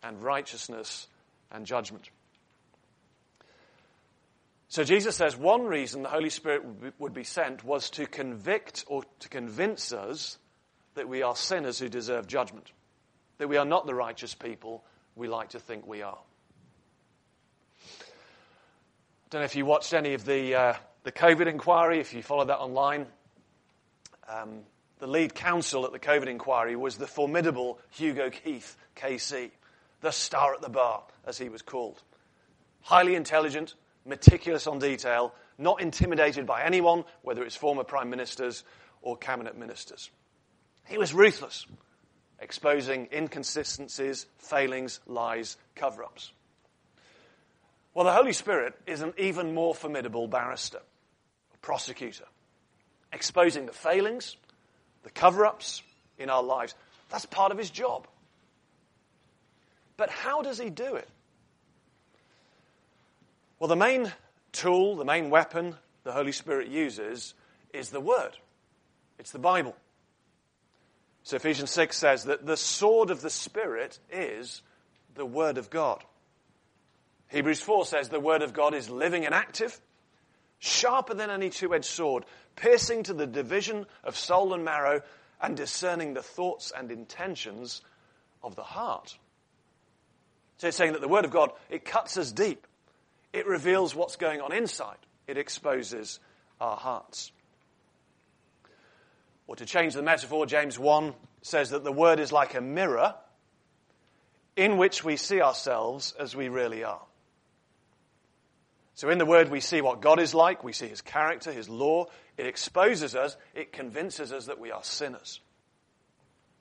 and 0.03 0.23
righteousness 0.23 1.07
and 1.51 1.65
judgment. 1.65 2.09
So 4.69 4.83
Jesus 4.83 5.15
says 5.15 5.35
one 5.35 5.65
reason 5.65 6.03
the 6.03 6.09
Holy 6.09 6.29
Spirit 6.29 6.63
would 6.99 7.13
be 7.13 7.23
sent 7.23 7.63
was 7.63 7.89
to 7.91 8.05
convict 8.05 8.85
or 8.87 9.03
to 9.21 9.29
convince 9.29 9.91
us 9.91 10.37
that 10.93 11.09
we 11.09 11.23
are 11.23 11.35
sinners 11.35 11.79
who 11.79 11.89
deserve 11.89 12.27
judgment, 12.27 12.71
that 13.39 13.49
we 13.49 13.57
are 13.57 13.65
not 13.65 13.87
the 13.87 13.95
righteous 13.95 14.35
people 14.35 14.83
we 15.15 15.27
like 15.27 15.49
to 15.49 15.59
think 15.59 15.87
we 15.87 16.03
are. 16.03 16.19
I 17.99 19.18
don't 19.29 19.41
know 19.41 19.45
if 19.45 19.55
you 19.55 19.65
watched 19.65 19.93
any 19.93 20.15
of 20.15 20.25
the, 20.25 20.55
uh, 20.55 20.73
the 21.03 21.11
COVID 21.11 21.45
inquiry, 21.45 21.99
if 21.99 22.15
you 22.15 22.23
followed 22.23 22.49
that 22.49 22.57
online. 22.57 23.05
Um, 24.27 24.61
the 24.97 25.05
lead 25.05 25.35
counsel 25.35 25.85
at 25.85 25.91
the 25.91 25.99
COVID 25.99 26.27
inquiry 26.27 26.75
was 26.75 26.97
the 26.97 27.05
formidable 27.05 27.79
Hugo 27.91 28.31
Keith, 28.31 28.75
KC, 28.95 29.51
the 30.01 30.11
star 30.11 30.55
at 30.55 30.61
the 30.61 30.69
bar, 30.69 31.03
as 31.27 31.37
he 31.37 31.47
was 31.47 31.61
called. 31.61 32.01
Highly 32.81 33.13
intelligent, 33.13 33.75
meticulous 34.03 34.65
on 34.65 34.79
detail, 34.79 35.35
not 35.59 35.79
intimidated 35.79 36.47
by 36.47 36.63
anyone, 36.63 37.03
whether 37.21 37.43
it's 37.43 37.55
former 37.55 37.83
prime 37.83 38.09
ministers 38.09 38.63
or 39.03 39.15
cabinet 39.15 39.55
ministers. 39.55 40.09
He 40.87 40.97
was 40.97 41.13
ruthless, 41.13 41.67
exposing 42.39 43.07
inconsistencies, 43.13 44.25
failings, 44.39 45.01
lies, 45.05 45.55
cover 45.75 46.03
ups. 46.03 46.31
Well, 47.93 48.05
the 48.05 48.13
Holy 48.13 48.33
Spirit 48.33 48.75
is 48.85 49.01
an 49.01 49.13
even 49.17 49.53
more 49.53 49.73
formidable 49.73 50.27
barrister, 50.27 50.79
prosecutor, 51.61 52.25
exposing 53.11 53.65
the 53.65 53.73
failings, 53.73 54.37
the 55.03 55.09
cover 55.09 55.45
ups 55.45 55.81
in 56.17 56.29
our 56.29 56.43
lives. 56.43 56.75
That's 57.09 57.25
part 57.25 57.51
of 57.51 57.57
his 57.57 57.69
job. 57.69 58.07
But 59.97 60.09
how 60.09 60.41
does 60.41 60.59
he 60.59 60.69
do 60.69 60.95
it? 60.95 61.09
Well, 63.59 63.67
the 63.67 63.75
main 63.75 64.11
tool, 64.51 64.95
the 64.95 65.05
main 65.05 65.29
weapon 65.29 65.75
the 66.03 66.11
Holy 66.13 66.31
Spirit 66.31 66.69
uses 66.69 67.33
is 67.73 67.89
the 67.89 67.99
Word. 67.99 68.31
It's 69.17 69.31
the 69.31 69.39
Bible. 69.39 69.75
So 71.23 71.35
Ephesians 71.35 71.69
6 71.71 71.97
says 71.97 72.23
that 72.23 72.45
the 72.45 72.57
sword 72.57 73.11
of 73.11 73.21
the 73.21 73.29
Spirit 73.29 73.99
is 74.11 74.61
the 75.15 75.25
Word 75.25 75.57
of 75.57 75.69
God. 75.69 76.03
Hebrews 77.29 77.61
4 77.61 77.85
says 77.85 78.09
the 78.09 78.19
Word 78.19 78.41
of 78.41 78.53
God 78.53 78.73
is 78.73 78.89
living 78.89 79.25
and 79.25 79.35
active, 79.35 79.79
sharper 80.57 81.13
than 81.13 81.29
any 81.29 81.49
two 81.49 81.73
edged 81.73 81.85
sword, 81.85 82.25
piercing 82.55 83.03
to 83.03 83.13
the 83.13 83.27
division 83.27 83.85
of 84.03 84.17
soul 84.17 84.53
and 84.53 84.65
marrow, 84.65 85.01
and 85.41 85.55
discerning 85.55 86.13
the 86.13 86.23
thoughts 86.23 86.71
and 86.75 86.91
intentions 86.91 87.81
of 88.43 88.55
the 88.55 88.63
heart. 88.63 89.17
So 90.57 90.67
it's 90.67 90.77
saying 90.77 90.93
that 90.93 91.01
the 91.01 91.07
Word 91.07 91.23
of 91.23 91.31
God, 91.31 91.51
it 91.69 91.85
cuts 91.85 92.17
us 92.17 92.31
deep. 92.31 92.67
It 93.31 93.47
reveals 93.47 93.95
what's 93.95 94.17
going 94.17 94.41
on 94.41 94.51
inside. 94.51 94.97
It 95.27 95.37
exposes 95.37 96.19
our 96.59 96.75
hearts. 96.75 97.31
Or 99.47 99.55
to 99.55 99.65
change 99.65 99.93
the 99.93 100.01
metaphor, 100.01 100.45
James 100.45 100.77
1 100.77 101.13
says 101.41 101.69
that 101.69 101.83
the 101.83 101.91
Word 101.91 102.19
is 102.19 102.31
like 102.31 102.55
a 102.55 102.61
mirror 102.61 103.15
in 104.55 104.77
which 104.77 105.03
we 105.03 105.15
see 105.15 105.41
ourselves 105.41 106.13
as 106.19 106.35
we 106.35 106.49
really 106.49 106.83
are. 106.83 107.01
So 108.99 109.09
in 109.09 109.17
the 109.17 109.25
Word, 109.25 109.47
we 109.47 109.61
see 109.61 109.79
what 109.79 110.01
God 110.01 110.19
is 110.19 110.33
like, 110.33 110.61
we 110.61 110.73
see 110.73 110.89
His 110.89 110.99
character, 110.99 111.53
His 111.53 111.69
law. 111.69 112.07
It 112.37 112.47
exposes 112.47 113.15
us, 113.15 113.37
it 113.55 113.71
convinces 113.71 114.33
us 114.33 114.47
that 114.47 114.59
we 114.59 114.71
are 114.71 114.83
sinners. 114.83 115.39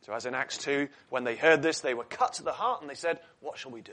So, 0.02 0.12
as 0.12 0.24
in 0.24 0.36
Acts 0.36 0.56
2, 0.58 0.86
when 1.10 1.24
they 1.24 1.34
heard 1.34 1.62
this, 1.62 1.80
they 1.80 1.94
were 1.94 2.04
cut 2.04 2.34
to 2.34 2.44
the 2.44 2.52
heart 2.52 2.80
and 2.80 2.88
they 2.88 2.94
said, 2.94 3.18
What 3.40 3.58
shall 3.58 3.72
we 3.72 3.80
do? 3.80 3.90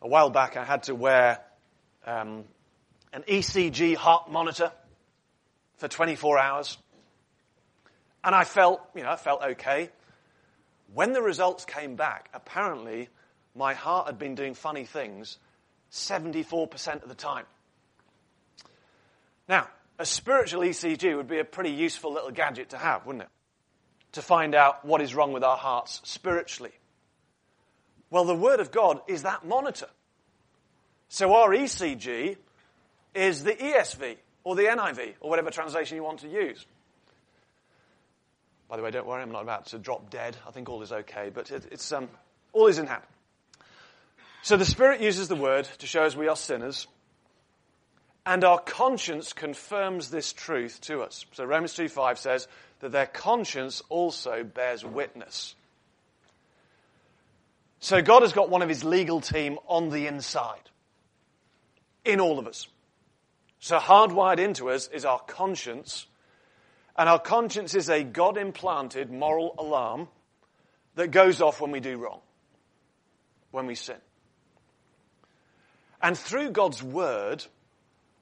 A 0.00 0.08
while 0.08 0.30
back, 0.30 0.56
I 0.56 0.64
had 0.64 0.84
to 0.84 0.94
wear 0.94 1.40
um, 2.06 2.44
an 3.12 3.24
ECG 3.28 3.94
heart 3.94 4.30
monitor 4.30 4.72
for 5.76 5.86
24 5.86 6.38
hours. 6.38 6.78
And 8.24 8.34
I 8.34 8.44
felt, 8.44 8.80
you 8.96 9.02
know, 9.02 9.10
I 9.10 9.16
felt 9.16 9.42
okay. 9.42 9.90
When 10.94 11.12
the 11.12 11.20
results 11.20 11.66
came 11.66 11.96
back, 11.96 12.30
apparently 12.32 13.10
my 13.54 13.74
heart 13.74 14.06
had 14.06 14.18
been 14.18 14.34
doing 14.34 14.54
funny 14.54 14.84
things 14.84 15.38
74% 15.90 17.02
of 17.02 17.08
the 17.08 17.14
time. 17.14 17.46
Now, 19.48 19.68
a 19.98 20.04
spiritual 20.04 20.62
ECG 20.62 21.16
would 21.16 21.28
be 21.28 21.38
a 21.38 21.44
pretty 21.44 21.70
useful 21.70 22.12
little 22.12 22.32
gadget 22.32 22.70
to 22.70 22.78
have, 22.78 23.06
wouldn't 23.06 23.22
it? 23.22 23.30
To 24.12 24.22
find 24.22 24.54
out 24.54 24.84
what 24.84 25.00
is 25.00 25.14
wrong 25.14 25.32
with 25.32 25.44
our 25.44 25.56
hearts 25.56 26.00
spiritually. 26.04 26.72
Well, 28.10 28.24
the 28.24 28.34
Word 28.34 28.60
of 28.60 28.70
God 28.70 29.00
is 29.06 29.22
that 29.22 29.44
monitor. 29.46 29.88
So 31.08 31.34
our 31.34 31.50
ECG 31.50 32.36
is 33.14 33.44
the 33.44 33.52
ESV 33.52 34.16
or 34.42 34.56
the 34.56 34.62
NIV 34.64 35.14
or 35.20 35.30
whatever 35.30 35.50
translation 35.50 35.96
you 35.96 36.02
want 36.02 36.20
to 36.20 36.28
use. 36.28 36.64
By 38.68 38.76
the 38.76 38.82
way, 38.82 38.90
don't 38.90 39.06
worry, 39.06 39.22
I'm 39.22 39.30
not 39.30 39.42
about 39.42 39.66
to 39.66 39.78
drop 39.78 40.10
dead. 40.10 40.36
I 40.46 40.50
think 40.50 40.68
all 40.68 40.82
is 40.82 40.90
okay, 40.90 41.30
but 41.32 41.50
it, 41.52 41.66
it's 41.70 41.92
um, 41.92 42.08
all 42.52 42.66
is 42.66 42.78
in 42.78 42.86
hand. 42.86 43.02
So 44.44 44.58
the 44.58 44.66
Spirit 44.66 45.00
uses 45.00 45.28
the 45.28 45.36
word 45.36 45.64
to 45.78 45.86
show 45.86 46.02
us 46.02 46.14
we 46.14 46.28
are 46.28 46.36
sinners, 46.36 46.86
and 48.26 48.44
our 48.44 48.58
conscience 48.58 49.32
confirms 49.32 50.10
this 50.10 50.34
truth 50.34 50.82
to 50.82 51.00
us. 51.00 51.24
So 51.32 51.46
Romans 51.46 51.72
2:5 51.72 52.18
says 52.18 52.46
that 52.80 52.92
their 52.92 53.06
conscience 53.06 53.80
also 53.88 54.44
bears 54.44 54.84
witness. 54.84 55.54
So 57.80 58.02
God 58.02 58.20
has 58.20 58.34
got 58.34 58.50
one 58.50 58.60
of 58.60 58.68
his 58.68 58.84
legal 58.84 59.22
team 59.22 59.58
on 59.66 59.88
the 59.88 60.06
inside, 60.06 60.68
in 62.04 62.20
all 62.20 62.38
of 62.38 62.46
us. 62.46 62.68
So 63.60 63.78
hardwired 63.78 64.40
into 64.40 64.68
us 64.68 64.88
is 64.88 65.06
our 65.06 65.20
conscience, 65.20 66.06
and 66.96 67.08
our 67.08 67.18
conscience 67.18 67.74
is 67.74 67.88
a 67.88 68.04
God 68.04 68.36
implanted 68.36 69.10
moral 69.10 69.54
alarm 69.56 70.10
that 70.96 71.08
goes 71.08 71.40
off 71.40 71.62
when 71.62 71.70
we 71.70 71.80
do 71.80 71.96
wrong, 71.96 72.20
when 73.50 73.66
we 73.66 73.74
sin. 73.74 74.02
And 76.04 76.18
through 76.18 76.50
God's 76.50 76.82
word, 76.82 77.46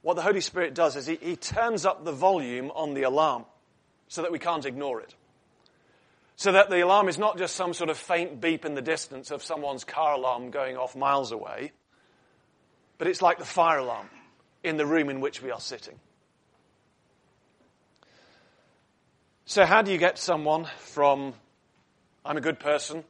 what 0.02 0.14
the 0.14 0.22
Holy 0.22 0.40
Spirit 0.40 0.72
does 0.72 0.94
is 0.94 1.04
he, 1.04 1.16
he 1.16 1.34
turns 1.34 1.84
up 1.84 2.04
the 2.04 2.12
volume 2.12 2.70
on 2.76 2.94
the 2.94 3.02
alarm 3.02 3.44
so 4.06 4.22
that 4.22 4.30
we 4.30 4.38
can't 4.38 4.64
ignore 4.64 5.00
it. 5.00 5.16
So 6.36 6.52
that 6.52 6.70
the 6.70 6.80
alarm 6.80 7.08
is 7.08 7.18
not 7.18 7.38
just 7.38 7.56
some 7.56 7.74
sort 7.74 7.90
of 7.90 7.98
faint 7.98 8.40
beep 8.40 8.64
in 8.64 8.76
the 8.76 8.82
distance 8.82 9.32
of 9.32 9.42
someone's 9.42 9.82
car 9.82 10.14
alarm 10.14 10.52
going 10.52 10.76
off 10.76 10.94
miles 10.94 11.32
away, 11.32 11.72
but 12.98 13.08
it's 13.08 13.20
like 13.20 13.38
the 13.38 13.44
fire 13.44 13.78
alarm 13.78 14.08
in 14.62 14.76
the 14.76 14.86
room 14.86 15.10
in 15.10 15.20
which 15.20 15.42
we 15.42 15.50
are 15.50 15.60
sitting. 15.60 15.98
So, 19.44 19.66
how 19.66 19.82
do 19.82 19.90
you 19.90 19.98
get 19.98 20.18
someone 20.18 20.68
from 20.78 21.34
I'm 22.24 22.36
a 22.36 22.40
good 22.40 22.60
person 22.60 23.02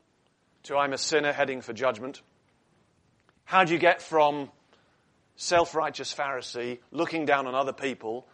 to 0.62 0.78
I'm 0.78 0.94
a 0.94 0.98
sinner 0.98 1.32
heading 1.34 1.60
for 1.60 1.74
judgment? 1.74 2.22
How 3.44 3.64
do 3.64 3.74
you 3.74 3.78
get 3.78 4.00
from 4.00 4.48
self 5.36 5.74
righteous 5.74 6.14
Pharisee 6.14 6.78
looking 6.90 7.26
down 7.26 7.46
on 7.46 7.54
other 7.54 7.72
people 7.72 8.26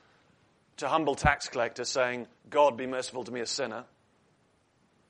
to 0.78 0.88
humble 0.88 1.14
tax 1.14 1.48
collector 1.48 1.84
saying, 1.84 2.26
God 2.48 2.76
be 2.76 2.86
merciful 2.86 3.24
to 3.24 3.32
me, 3.32 3.40
a 3.40 3.46
sinner? 3.46 3.84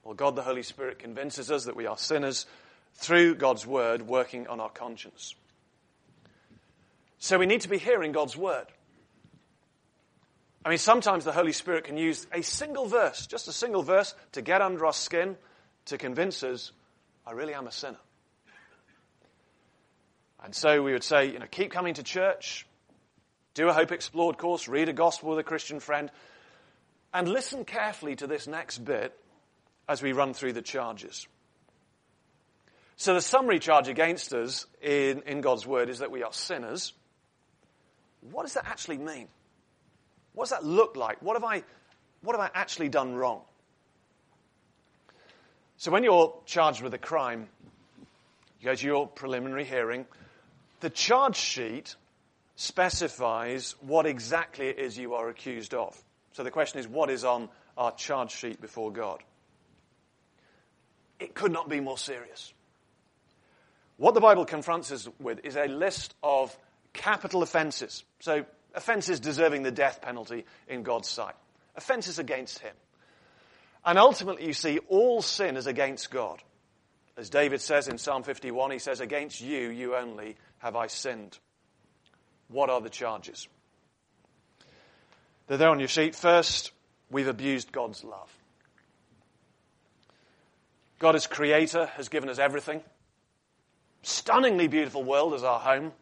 Well, 0.03 0.15
God 0.15 0.37
the 0.37 0.43
Holy 0.43 0.63
Spirit 0.63 0.99
convinces 0.99 1.51
us 1.51 1.65
that 1.65 1.77
we 1.77 1.87
are 1.87 1.99
sinners 1.99 2.47
through 2.95 3.35
God's 3.35 3.67
word 3.67 4.03
working 4.03 4.47
on 4.47 4.61
our 4.61 4.71
conscience. 4.71 5.35
So 7.19 7.39
we 7.39 7.47
need 7.47 7.63
to 7.63 7.69
be 7.69 7.79
hearing 7.79 8.13
God's 8.13 8.37
word. 8.37 8.67
I 10.65 10.71
mean, 10.71 10.79
sometimes 10.79 11.25
the 11.25 11.33
Holy 11.33 11.53
Spirit 11.53 11.85
can 11.85 11.97
use 11.97 12.27
a 12.33 12.43
single 12.43 12.87
verse, 12.87 13.27
just 13.27 13.49
a 13.49 13.53
single 13.53 13.83
verse, 13.83 14.15
to 14.33 14.43
get 14.43 14.61
under 14.61 14.87
our 14.87 14.93
skin, 14.93 15.37
to 15.87 15.99
convince 15.99 16.43
us, 16.43 16.73
I 17.27 17.33
really 17.33 17.55
am 17.55 17.67
a 17.67 17.73
sinner. 17.73 17.99
And 20.45 20.55
so 20.55 20.83
we 20.83 20.93
would 20.93 21.05
say, 21.05 21.31
you 21.33 21.39
know, 21.39 21.47
keep 21.51 21.71
coming 21.71 21.95
to 21.95 22.03
church, 22.03 22.67
do 23.55 23.69
a 23.69 23.73
Hope 23.73 23.93
Explored 23.93 24.39
course, 24.39 24.69
read 24.69 24.89
a 24.89 24.93
gospel 24.93 25.31
with 25.31 25.39
a 25.39 25.45
Christian 25.45 25.81
friend, 25.81 26.11
and 27.13 27.29
listen 27.29 27.65
carefully 27.65 28.17
to 28.17 28.27
this 28.27 28.47
next 28.47 28.79
bit 28.79 29.19
as 29.89 30.03
we 30.03 30.13
run 30.13 30.35
through 30.35 30.53
the 30.53 30.63
charges. 30.63 31.27
So 32.97 33.15
the 33.15 33.21
summary 33.21 33.59
charge 33.59 33.89
against 33.89 34.33
us 34.35 34.67
in, 34.83 35.23
in 35.23 35.41
God's 35.41 35.67
word 35.67 35.89
is 35.89 36.01
that 36.01 36.11
we 36.11 36.23
are 36.23 36.33
sinners. 36.33 36.93
What 38.31 38.43
does 38.43 38.55
that 38.55 38.67
actually 38.67 38.99
mean? 38.99 39.29
What 40.35 40.45
does 40.45 40.51
that 40.51 40.65
look 40.65 40.97
like? 40.97 41.23
What 41.23 41.35
have 41.35 41.45
I, 41.45 41.63
what 42.23 42.37
have 42.37 42.41
I 42.41 42.51
actually 42.55 42.89
done 42.89 43.15
wrong? 43.15 43.43
So 45.79 45.93
when 45.93 46.03
you're 46.03 46.35
charged 46.45 46.83
with 46.83 46.93
a 46.93 46.99
crime, 46.99 47.49
you 48.61 48.65
go 48.65 48.75
to 48.75 48.87
your 48.87 49.07
preliminary 49.07 49.65
hearing, 49.65 50.07
the 50.81 50.91
charge 50.91 51.37
sheet 51.37 51.95
specifies 52.57 53.75
what 53.81 54.07
exactly 54.07 54.67
it 54.69 54.79
is 54.79 54.99
you 54.99 55.15
are 55.15 55.29
accused 55.29 55.75
of. 55.75 55.97
So 56.33 56.43
the 56.43 56.51
question 56.51 56.81
is, 56.81 56.89
what 56.89 57.11
is 57.11 57.25
on 57.25 57.49
our 57.77 57.93
charge 57.93 58.33
sheet 58.33 58.61
before 58.61 58.93
God? 58.93 59.23
It 61.21 61.35
could 61.35 61.53
not 61.53 61.69
be 61.69 61.81
more 61.81 61.99
serious. 61.99 62.53
What 63.97 64.15
the 64.15 64.21
Bible 64.21 64.45
confronts 64.45 64.93
us 64.93 65.09
with 65.19 65.45
is 65.45 65.57
a 65.57 65.67
list 65.67 66.15
of 66.23 66.57
capital 66.93 67.43
offenses. 67.43 68.05
So, 68.21 68.45
offenses 68.75 69.19
deserving 69.19 69.65
the 69.65 69.73
death 69.73 70.01
penalty 70.01 70.45
in 70.69 70.85
God's 70.85 71.09
sight. 71.09 71.35
Offenses 71.77 72.21
against 72.21 72.61
Him. 72.61 72.75
And 73.85 73.99
ultimately, 73.99 74.47
you 74.47 74.53
see, 74.53 74.79
all 74.89 75.23
sin 75.23 75.57
is 75.57 75.67
against 75.67 76.11
God. 76.11 76.41
As 77.17 77.31
David 77.31 77.61
says 77.61 77.89
in 77.89 77.99
Psalm 77.99 78.23
51, 78.23 78.71
he 78.71 78.79
says, 78.79 79.01
Against 79.01 79.41
you, 79.41 79.71
you 79.71 79.97
only 79.97 80.37
have 80.59 80.77
I 80.77 80.87
sinned. 80.87 81.39
What 82.49 82.71
are 82.71 82.81
the 82.81 82.91
charges? 82.91 83.49
They're 85.47 85.57
there 85.57 85.71
on 85.71 85.79
your 85.79 85.89
sheet. 85.89 86.15
First, 86.15 86.73
we've 87.11 87.29
abused 87.29 87.73
God's 87.73 88.05
love. 88.05 88.31
God, 90.99 91.15
as 91.15 91.27
creator, 91.27 91.87
has 91.87 92.09
given 92.09 92.29
us 92.29 92.39
everything. 92.39 92.83
Stunningly 94.03 94.69
beautiful 94.69 95.05
world 95.05 95.35
as 95.35 95.45
our 95.45 95.61
home. 95.61 95.93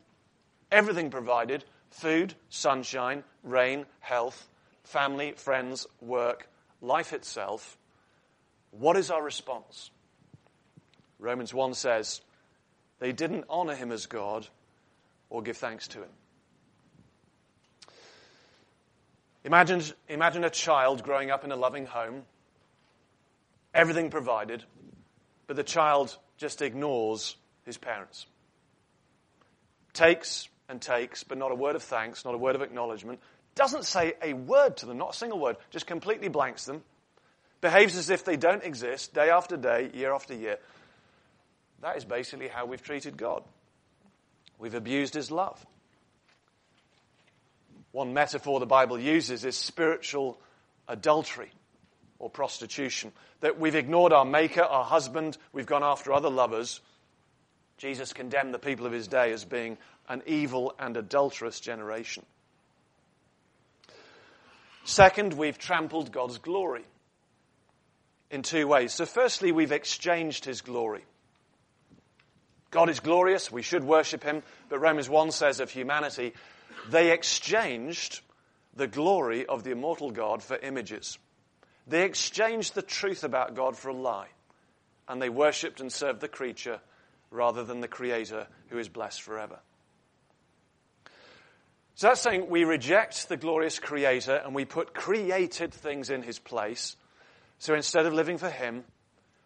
Everything 0.72 1.10
provided 1.10 1.64
food, 1.90 2.34
sunshine, 2.48 3.24
rain, 3.42 3.86
health, 4.00 4.48
family, 4.84 5.32
friends, 5.36 5.86
work, 6.00 6.48
life 6.80 7.12
itself. 7.12 7.76
What 8.70 8.96
is 8.96 9.10
our 9.10 9.22
response? 9.22 9.90
Romans 11.18 11.54
1 11.54 11.74
says, 11.74 12.20
they 12.98 13.12
didn't 13.12 13.44
honor 13.48 13.74
him 13.74 13.92
as 13.92 14.06
God 14.06 14.46
or 15.28 15.42
give 15.42 15.56
thanks 15.56 15.88
to 15.88 15.98
him. 15.98 16.08
Imagine, 19.44 19.82
imagine 20.08 20.42
a 20.44 20.50
child 20.50 21.04
growing 21.04 21.30
up 21.30 21.44
in 21.44 21.52
a 21.52 21.56
loving 21.56 21.86
home, 21.86 22.22
everything 23.72 24.10
provided, 24.10 24.64
but 25.46 25.54
the 25.54 25.62
child 25.62 26.16
just 26.36 26.62
ignores 26.62 27.36
his 27.64 27.78
parents. 27.78 28.26
Takes 29.92 30.48
and 30.68 30.80
takes, 30.80 31.22
but 31.22 31.38
not 31.38 31.52
a 31.52 31.54
word 31.54 31.76
of 31.76 31.82
thanks, 31.82 32.24
not 32.24 32.34
a 32.34 32.38
word 32.38 32.56
of 32.56 32.62
acknowledgement. 32.62 33.20
Doesn't 33.54 33.84
say 33.84 34.14
a 34.20 34.32
word 34.32 34.76
to 34.78 34.86
them, 34.86 34.98
not 34.98 35.14
a 35.14 35.16
single 35.16 35.38
word, 35.38 35.56
just 35.70 35.86
completely 35.86 36.28
blanks 36.28 36.64
them. 36.64 36.82
Behaves 37.60 37.96
as 37.96 38.10
if 38.10 38.24
they 38.24 38.36
don't 38.36 38.64
exist 38.64 39.14
day 39.14 39.30
after 39.30 39.56
day, 39.56 39.90
year 39.94 40.12
after 40.12 40.34
year. 40.34 40.58
That 41.86 41.96
is 41.96 42.04
basically 42.04 42.48
how 42.48 42.66
we've 42.66 42.82
treated 42.82 43.16
God. 43.16 43.44
We've 44.58 44.74
abused 44.74 45.14
his 45.14 45.30
love. 45.30 45.64
One 47.92 48.12
metaphor 48.12 48.58
the 48.58 48.66
Bible 48.66 48.98
uses 48.98 49.44
is 49.44 49.56
spiritual 49.56 50.36
adultery 50.88 51.52
or 52.18 52.28
prostitution. 52.28 53.12
That 53.38 53.60
we've 53.60 53.76
ignored 53.76 54.12
our 54.12 54.24
maker, 54.24 54.62
our 54.62 54.82
husband, 54.82 55.38
we've 55.52 55.64
gone 55.66 55.84
after 55.84 56.12
other 56.12 56.28
lovers. 56.28 56.80
Jesus 57.78 58.12
condemned 58.12 58.52
the 58.52 58.58
people 58.58 58.86
of 58.86 58.92
his 58.92 59.06
day 59.06 59.30
as 59.30 59.44
being 59.44 59.78
an 60.08 60.24
evil 60.26 60.74
and 60.80 60.96
adulterous 60.96 61.60
generation. 61.60 62.26
Second, 64.82 65.34
we've 65.34 65.56
trampled 65.56 66.10
God's 66.10 66.38
glory 66.38 66.82
in 68.28 68.42
two 68.42 68.66
ways. 68.66 68.92
So, 68.92 69.06
firstly, 69.06 69.52
we've 69.52 69.70
exchanged 69.70 70.46
his 70.46 70.62
glory. 70.62 71.04
God 72.70 72.90
is 72.90 73.00
glorious, 73.00 73.50
we 73.50 73.62
should 73.62 73.84
worship 73.84 74.22
him, 74.22 74.42
but 74.68 74.80
Romans 74.80 75.08
1 75.08 75.30
says 75.30 75.60
of 75.60 75.70
humanity, 75.70 76.32
they 76.88 77.12
exchanged 77.12 78.20
the 78.74 78.86
glory 78.86 79.46
of 79.46 79.64
the 79.64 79.70
immortal 79.70 80.10
God 80.10 80.42
for 80.42 80.56
images. 80.56 81.18
They 81.86 82.04
exchanged 82.04 82.74
the 82.74 82.82
truth 82.82 83.24
about 83.24 83.54
God 83.54 83.76
for 83.76 83.88
a 83.88 83.94
lie, 83.94 84.28
and 85.08 85.22
they 85.22 85.28
worshipped 85.28 85.80
and 85.80 85.92
served 85.92 86.20
the 86.20 86.28
creature 86.28 86.80
rather 87.30 87.64
than 87.64 87.80
the 87.80 87.88
Creator 87.88 88.46
who 88.68 88.78
is 88.78 88.88
blessed 88.88 89.22
forever. 89.22 89.58
So 91.94 92.08
that's 92.08 92.20
saying 92.20 92.50
we 92.50 92.64
reject 92.64 93.28
the 93.28 93.38
glorious 93.38 93.78
Creator 93.78 94.42
and 94.44 94.54
we 94.54 94.64
put 94.64 94.92
created 94.92 95.72
things 95.72 96.10
in 96.10 96.22
His 96.22 96.38
place. 96.38 96.96
So 97.58 97.74
instead 97.74 98.04
of 98.04 98.12
living 98.12 98.36
for 98.36 98.50
Him, 98.50 98.84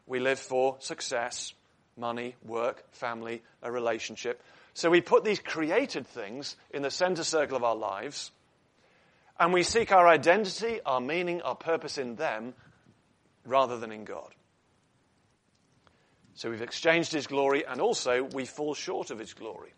we 0.07 0.19
live 0.19 0.41
for 0.41 0.77
success, 0.81 1.55
money, 2.01 2.35
work, 2.45 2.85
family, 2.93 3.43
a 3.63 3.71
relationship. 3.71 4.43
So 4.75 4.91
we 4.91 5.01
put 5.01 5.23
these 5.23 5.39
created 5.39 6.07
things 6.07 6.57
in 6.73 6.83
the 6.83 6.91
center 6.91 7.23
circle 7.23 7.57
of 7.57 7.65
our 7.65 7.77
lives, 7.77 8.31
and 9.39 9.53
we 9.53 9.63
seek 9.63 9.93
our 9.93 10.09
identity, 10.09 10.81
our 10.85 11.01
meaning, 11.01 11.43
our 11.43 11.55
purpose 11.55 11.99
in 11.99 12.17
them 12.17 12.55
rather 13.45 13.79
than 13.79 13.93
in 13.93 14.05
God. 14.05 14.35
So 16.35 16.51
we've 16.51 16.63
exchanged 16.63 17.13
His 17.13 17.27
glory, 17.27 17.65
and 17.67 17.81
also 17.81 18.23
we 18.23 18.47
fall 18.47 18.75
short 18.75 19.11
of 19.11 19.19
His 19.19 19.35
glory. 19.35 19.73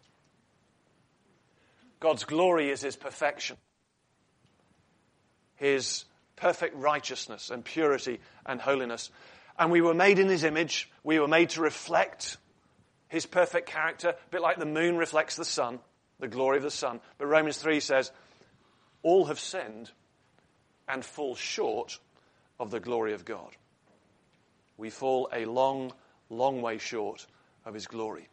God's 2.01 2.25
glory 2.25 2.71
is 2.71 2.83
His 2.83 2.97
perfection, 2.97 3.57
His 5.57 6.05
perfect 6.37 6.77
righteousness 6.77 7.51
and 7.51 7.65
purity 7.65 8.21
and 8.45 8.61
holiness. 8.61 9.11
And 9.59 9.71
we 9.71 9.81
were 9.81 9.95
made 9.95 10.19
in 10.19 10.29
his 10.29 10.45
image. 10.45 10.91
We 11.05 11.19
were 11.19 11.29
made 11.29 11.51
to 11.51 11.61
reflect 11.61 12.37
his 13.09 13.27
perfect 13.27 13.69
character, 13.69 14.11
a 14.11 14.31
bit 14.31 14.41
like 14.41 14.59
the 14.59 14.65
moon 14.65 14.97
reflects 14.97 15.37
the 15.37 15.45
sun, 15.45 15.81
the 16.19 16.29
glory 16.29 16.57
of 16.57 16.63
the 16.63 16.71
sun. 16.71 17.01
But 17.19 17.27
Romans 17.27 17.59
3 17.59 17.81
says, 17.81 18.11
all 19.03 19.27
have 19.27 19.39
sinned 19.39 19.91
and 20.89 21.05
fall 21.05 21.35
short 21.35 21.99
of 22.59 22.71
the 22.71 22.81
glory 22.81 23.13
of 23.13 23.25
God. 23.25 23.51
We 24.77 24.91
fall 24.91 25.29
a 25.33 25.45
long, 25.45 25.93
long 26.31 26.63
way 26.63 26.79
short 26.79 27.27
of 27.65 27.75
his 27.75 27.87
glory. 27.87 28.29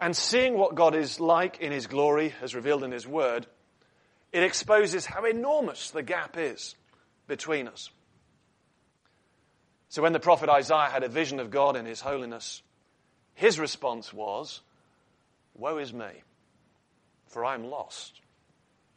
And 0.00 0.16
seeing 0.16 0.56
what 0.56 0.76
God 0.76 0.94
is 0.94 1.18
like 1.18 1.58
in 1.58 1.72
his 1.72 1.86
glory, 1.88 2.32
as 2.40 2.54
revealed 2.54 2.84
in 2.84 2.92
his 2.92 3.06
word, 3.06 3.46
it 4.32 4.42
exposes 4.42 5.04
how 5.04 5.24
enormous 5.24 5.90
the 5.90 6.02
gap 6.02 6.36
is 6.38 6.76
between 7.26 7.66
us. 7.66 7.90
So 9.88 10.02
when 10.02 10.12
the 10.12 10.20
prophet 10.20 10.48
Isaiah 10.48 10.90
had 10.90 11.02
a 11.02 11.08
vision 11.08 11.40
of 11.40 11.50
God 11.50 11.76
in 11.76 11.86
his 11.86 12.00
holiness, 12.00 12.62
his 13.34 13.58
response 13.58 14.12
was, 14.12 14.60
Woe 15.54 15.78
is 15.78 15.92
me, 15.92 16.10
for 17.26 17.44
I 17.44 17.54
am 17.54 17.64
lost, 17.64 18.20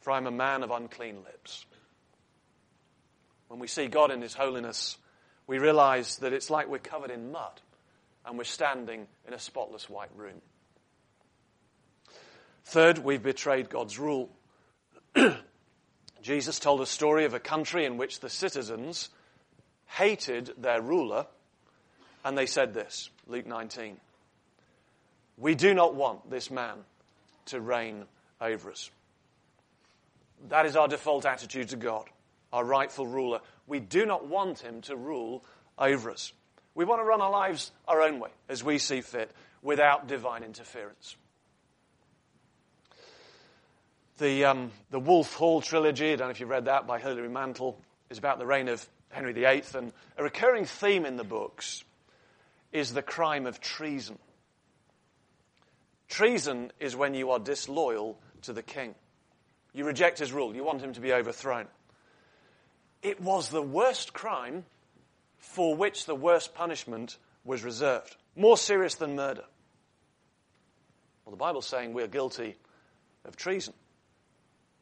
for 0.01 0.12
I 0.12 0.17
am 0.17 0.27
a 0.27 0.32
man 0.32 0.63
of 0.63 0.71
unclean 0.71 1.17
lips. 1.23 1.65
When 3.47 3.60
we 3.60 3.67
see 3.67 3.88
God 3.88 4.12
in 4.12 4.21
his 4.21 4.34
holiness, 4.34 4.97
we 5.47 5.60
realize 5.60 6.17
that 6.17 6.34
it's 6.34 6.49
like 6.49 6.67
we're 6.67 6.80
covered 6.80 7.12
in 7.12 7.32
mud 7.32 7.62
and 8.25 8.38
we're 8.38 8.43
standing 8.43 9.08
in 9.27 9.34
a 9.34 9.39
spotless 9.39 9.89
white 9.89 10.15
room. 10.15 10.41
Third, 12.65 12.99
we've 12.99 13.23
betrayed 13.23 13.69
God's 13.69 13.97
rule. 13.97 14.30
Jesus 16.21 16.60
told 16.60 16.82
a 16.82 16.86
story 16.86 17.25
of 17.25 17.34
a 17.34 17.39
country 17.39 17.86
in 17.86 17.97
which 17.97 18.19
the 18.19 18.30
citizens 18.30 19.10
hated 19.91 20.54
their 20.58 20.82
ruler, 20.82 21.27
and 22.23 22.38
they 22.38 22.45
said 22.45 22.73
this 22.73 23.10
Luke 23.27 23.45
19. 23.45 23.97
We 25.38 25.56
do 25.56 25.73
not 25.73 25.95
want 25.95 26.30
this 26.30 26.51
man 26.51 26.77
to 27.47 27.60
reign 27.60 28.06
over 28.39 28.71
us. 28.71 28.89
That 30.49 30.65
is 30.65 30.75
our 30.75 30.88
default 30.88 31.25
attitude 31.25 31.69
to 31.69 31.75
God, 31.75 32.06
our 32.54 32.63
rightful 32.63 33.06
ruler. 33.06 33.39
We 33.67 33.80
do 33.80 34.06
not 34.06 34.27
want 34.27 34.60
him 34.60 34.82
to 34.82 34.95
rule 34.95 35.43
over 35.77 36.12
us. 36.12 36.32
We 36.73 36.86
want 36.86 37.01
to 37.01 37.06
run 37.06 37.21
our 37.21 37.32
lives 37.32 37.71
our 37.88 38.01
own 38.01 38.19
way, 38.19 38.30
as 38.47 38.63
we 38.63 38.77
see 38.77 39.01
fit, 39.01 39.32
without 39.62 40.08
divine 40.08 40.43
interference. 40.43 41.15
The, 44.19 44.45
um, 44.45 44.71
the 44.91 44.99
Wolf 44.99 45.34
Hall 45.34 45.62
trilogy, 45.62 46.13
I 46.13 46.15
don't 46.15 46.27
know 46.27 46.32
if 46.32 46.39
you've 46.39 46.49
read 46.49 46.65
that 46.65 46.88
by 46.88 46.99
Hilary 46.99 47.30
Mantel, 47.30 47.77
is 48.10 48.17
about 48.17 48.39
the 48.39 48.45
reign 48.45 48.67
of 48.67 48.88
Henry 49.12 49.34
VIII. 49.34 49.63
And 49.74 49.93
a 50.17 50.24
recurring 50.24 50.65
theme 50.65 51.06
in 51.06 51.17
the 51.17 51.24
books 51.24 51.84
is 52.71 52.93
the 52.93 53.02
crime 53.02 53.45
of 53.45 53.60
treason. 53.60 54.17
Treason 56.08 56.71
is 56.80 56.95
when 56.95 57.13
you 57.13 57.32
are 57.32 57.39
disloyal 57.39 58.19
to 58.43 58.54
the 58.54 58.63
king. 58.63 58.95
You 59.74 59.86
reject 59.86 60.19
his 60.19 60.34
rule, 60.34 60.56
you 60.56 60.63
want 60.63 60.82
him 60.82 60.93
to 60.93 61.02
be 61.02 61.13
overthrown. 61.13 61.67
It 63.02 63.21
was 63.21 63.50
the 63.50 63.62
worst 63.62 64.13
crime 64.13 64.65
for 65.38 65.76
which 65.76 66.06
the 66.06 66.15
worst 66.15 66.54
punishment 66.54 67.17
was 67.43 67.63
reserved. 67.63 68.15
More 68.36 68.58
serious 68.58 68.95
than 68.95 69.15
murder. 69.15 69.43
Well, 71.26 71.32
the 71.32 71.38
Bible's 71.38 71.65
saying 71.65 71.93
we're 71.93 72.08
guilty 72.08 72.56
of 73.26 73.36
treason. 73.36 73.74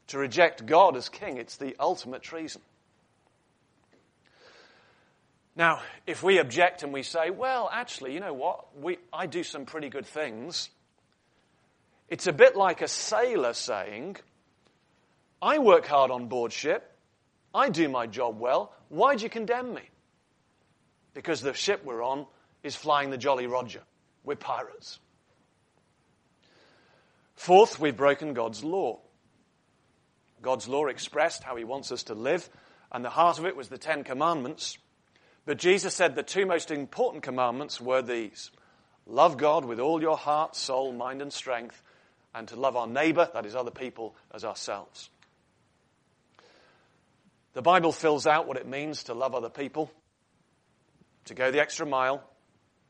To 0.07 0.17
reject 0.17 0.65
God 0.65 0.97
as 0.97 1.07
king, 1.07 1.37
it's 1.37 1.57
the 1.57 1.75
ultimate 1.79 2.23
treason. 2.23 2.61
Now, 5.59 5.81
if 6.07 6.23
we 6.23 6.37
object 6.37 6.83
and 6.83 6.93
we 6.93 7.03
say, 7.03 7.31
well, 7.31 7.69
actually, 7.69 8.13
you 8.13 8.21
know 8.21 8.33
what? 8.33 8.79
We, 8.79 8.97
I 9.11 9.25
do 9.25 9.43
some 9.43 9.65
pretty 9.65 9.89
good 9.89 10.05
things. 10.05 10.69
It's 12.07 12.27
a 12.27 12.31
bit 12.31 12.55
like 12.55 12.81
a 12.81 12.87
sailor 12.87 13.51
saying, 13.51 14.15
I 15.41 15.57
work 15.57 15.85
hard 15.85 16.11
on 16.11 16.29
board 16.29 16.53
ship. 16.53 16.89
I 17.53 17.67
do 17.67 17.89
my 17.89 18.07
job 18.07 18.39
well. 18.39 18.73
Why 18.87 19.17
do 19.17 19.23
you 19.23 19.29
condemn 19.29 19.73
me? 19.73 19.81
Because 21.13 21.41
the 21.41 21.53
ship 21.53 21.83
we're 21.83 22.03
on 22.03 22.25
is 22.63 22.77
flying 22.77 23.09
the 23.09 23.17
Jolly 23.17 23.45
Roger. 23.45 23.81
We're 24.23 24.37
pirates. 24.37 24.97
Fourth, 27.35 27.81
we've 27.81 27.97
broken 27.97 28.33
God's 28.33 28.63
law. 28.63 29.01
God's 30.41 30.69
law 30.69 30.85
expressed 30.85 31.43
how 31.43 31.57
he 31.57 31.65
wants 31.65 31.91
us 31.91 32.03
to 32.03 32.13
live, 32.13 32.49
and 32.93 33.03
the 33.03 33.09
heart 33.09 33.39
of 33.39 33.45
it 33.45 33.57
was 33.57 33.67
the 33.67 33.77
Ten 33.77 34.05
Commandments. 34.05 34.77
But 35.45 35.58
Jesus 35.58 35.93
said 35.93 36.15
the 36.15 36.23
two 36.23 36.45
most 36.45 36.71
important 36.71 37.23
commandments 37.23 37.82
were 37.82 38.02
these 38.02 38.52
love 39.08 39.38
God 39.38 39.65
with 39.65 39.80
all 39.80 40.02
your 40.02 40.17
heart, 40.17 40.56
soul, 40.56 40.93
mind, 40.93 41.21
and 41.21 41.34
strength, 41.34 41.82
and 42.36 42.47
to 42.49 42.56
love 42.56 42.75
our 42.75 42.86
neighbor, 42.86 43.28
that 43.34 43.45
is, 43.45 43.56
other 43.56 43.71
people, 43.71 44.15
as 44.32 44.45
ourselves. 44.45 45.10
The 47.54 47.63
Bible 47.63 47.91
fills 47.91 48.28
out 48.28 48.47
what 48.47 48.58
it 48.58 48.67
means 48.67 49.04
to 49.04 49.15
love 49.15 49.34
other 49.34 49.49
people, 49.49 49.91
to 51.25 51.34
go 51.34 51.49
the 51.49 51.60
extra 51.60 51.88
mile, 51.88 52.23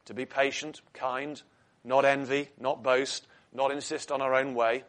to 0.06 0.14
be 0.14 0.26
patient, 0.26 0.82
kind, 0.94 1.42
not 1.86 2.04
envy, 2.04 2.50
not 2.60 2.84
boast, 2.84 3.26
not 3.54 3.72
insist 3.72 4.12
on 4.12 4.22
our 4.22 4.36
own 4.36 4.54
way, 4.56 4.84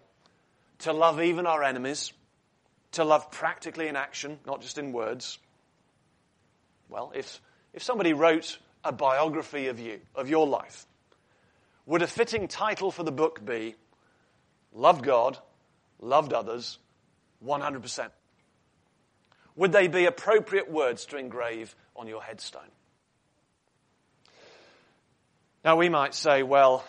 to 0.81 0.93
love 0.93 1.21
even 1.21 1.47
our 1.47 1.63
enemies 1.63 2.13
to 2.93 3.05
love 3.05 3.31
practically 3.31 3.89
in 3.89 3.97
action, 3.97 4.39
not 4.47 4.61
just 4.61 4.79
in 4.79 4.93
words? 4.93 5.39
Well, 6.89 7.13
if, 7.15 7.41
if 7.73 7.83
somebody 7.83 8.13
wrote 8.13 8.59
a 8.85 8.93
biography 8.93 9.69
of 9.69 9.79
you, 9.79 10.01
of 10.15 10.29
your 10.29 10.47
life, 10.47 10.87
would 11.87 12.03
a 12.03 12.07
fitting 12.07 12.49
title 12.49 12.91
for 12.91 13.03
the 13.03 13.13
book 13.13 13.45
be 13.45 13.75
Loved 14.73 15.05
God, 15.05 15.39
Loved 16.01 16.33
Others, 16.33 16.79
100%? 17.45 18.11
Would 19.57 19.73
they 19.73 19.89
be 19.89 20.07
appropriate 20.07 20.71
words 20.71 21.07
to 21.07 21.17
engrave 21.17 21.75
on 21.97 22.07
your 22.07 22.23
headstone? 22.23 22.63
Now, 25.65 25.77
we 25.77 25.89
might 25.89 26.15
say, 26.15 26.43
well, 26.43 26.85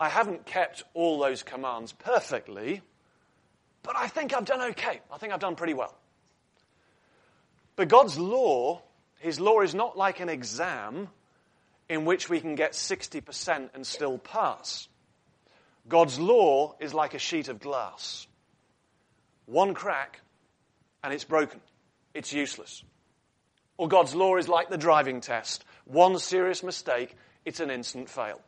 I 0.00 0.08
haven't 0.08 0.46
kept 0.46 0.82
all 0.94 1.18
those 1.18 1.42
commands 1.42 1.92
perfectly, 1.92 2.80
but 3.82 3.96
I 3.96 4.08
think 4.08 4.34
I've 4.34 4.46
done 4.46 4.62
okay. 4.70 5.00
I 5.12 5.18
think 5.18 5.32
I've 5.32 5.40
done 5.40 5.56
pretty 5.56 5.74
well. 5.74 5.94
But 7.76 7.88
God's 7.88 8.18
law, 8.18 8.82
His 9.22 9.38
law 9.38 9.60
is 9.60 9.72
not 9.72 9.96
like 9.96 10.18
an 10.18 10.28
exam 10.28 11.08
in 11.88 12.04
which 12.04 12.28
we 12.28 12.40
can 12.40 12.56
get 12.56 12.72
60% 12.72 13.70
and 13.72 13.86
still 13.86 14.18
pass. 14.18 14.88
God's 15.88 16.18
law 16.18 16.74
is 16.80 16.92
like 16.92 17.14
a 17.14 17.20
sheet 17.20 17.46
of 17.46 17.60
glass. 17.60 18.26
One 19.46 19.74
crack 19.74 20.20
and 21.04 21.14
it's 21.14 21.22
broken. 21.22 21.60
It's 22.14 22.32
useless. 22.32 22.82
Or 23.76 23.86
God's 23.86 24.12
law 24.12 24.38
is 24.38 24.48
like 24.48 24.70
the 24.70 24.76
driving 24.76 25.20
test. 25.20 25.64
One 25.84 26.18
serious 26.18 26.64
mistake, 26.64 27.14
it's 27.44 27.60
an 27.60 27.70
instant 27.70 28.08
fail. 28.08 28.40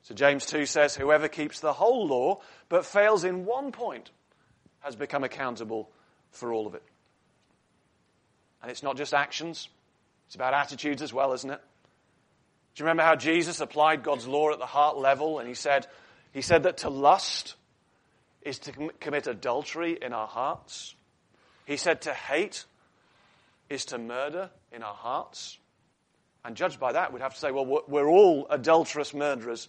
So 0.00 0.14
James 0.14 0.46
2 0.46 0.64
says, 0.64 0.96
Whoever 0.96 1.28
keeps 1.28 1.60
the 1.60 1.74
whole 1.74 2.06
law 2.06 2.40
but 2.70 2.86
fails 2.86 3.22
in 3.22 3.44
one 3.44 3.70
point 3.72 4.10
has 4.80 4.96
become 4.96 5.24
accountable 5.24 5.90
for 6.30 6.54
all 6.54 6.66
of 6.66 6.74
it. 6.74 6.82
And 8.62 8.70
it's 8.70 8.82
not 8.82 8.96
just 8.96 9.14
actions, 9.14 9.68
it's 10.26 10.34
about 10.34 10.54
attitudes 10.54 11.00
as 11.00 11.12
well, 11.12 11.32
isn't 11.32 11.50
it? 11.50 11.60
Do 12.74 12.82
you 12.82 12.84
remember 12.84 13.02
how 13.02 13.16
Jesus 13.16 13.60
applied 13.60 14.02
God's 14.02 14.26
law 14.26 14.52
at 14.52 14.58
the 14.58 14.66
heart 14.66 14.96
level 14.96 15.38
and 15.38 15.48
he 15.48 15.54
said, 15.54 15.86
he 16.32 16.42
said 16.42 16.64
that 16.64 16.78
to 16.78 16.90
lust 16.90 17.54
is 18.42 18.58
to 18.60 18.72
commit 19.00 19.26
adultery 19.26 19.98
in 20.00 20.12
our 20.12 20.26
hearts. 20.26 20.94
He 21.66 21.76
said 21.76 22.02
to 22.02 22.14
hate 22.14 22.64
is 23.68 23.86
to 23.86 23.98
murder 23.98 24.50
in 24.72 24.82
our 24.82 24.94
hearts. 24.94 25.58
And 26.44 26.56
judged 26.56 26.78
by 26.78 26.92
that, 26.92 27.12
we'd 27.12 27.22
have 27.22 27.34
to 27.34 27.40
say, 27.40 27.50
well, 27.50 27.82
we're 27.88 28.08
all 28.08 28.46
adulterous 28.48 29.12
murderers. 29.12 29.68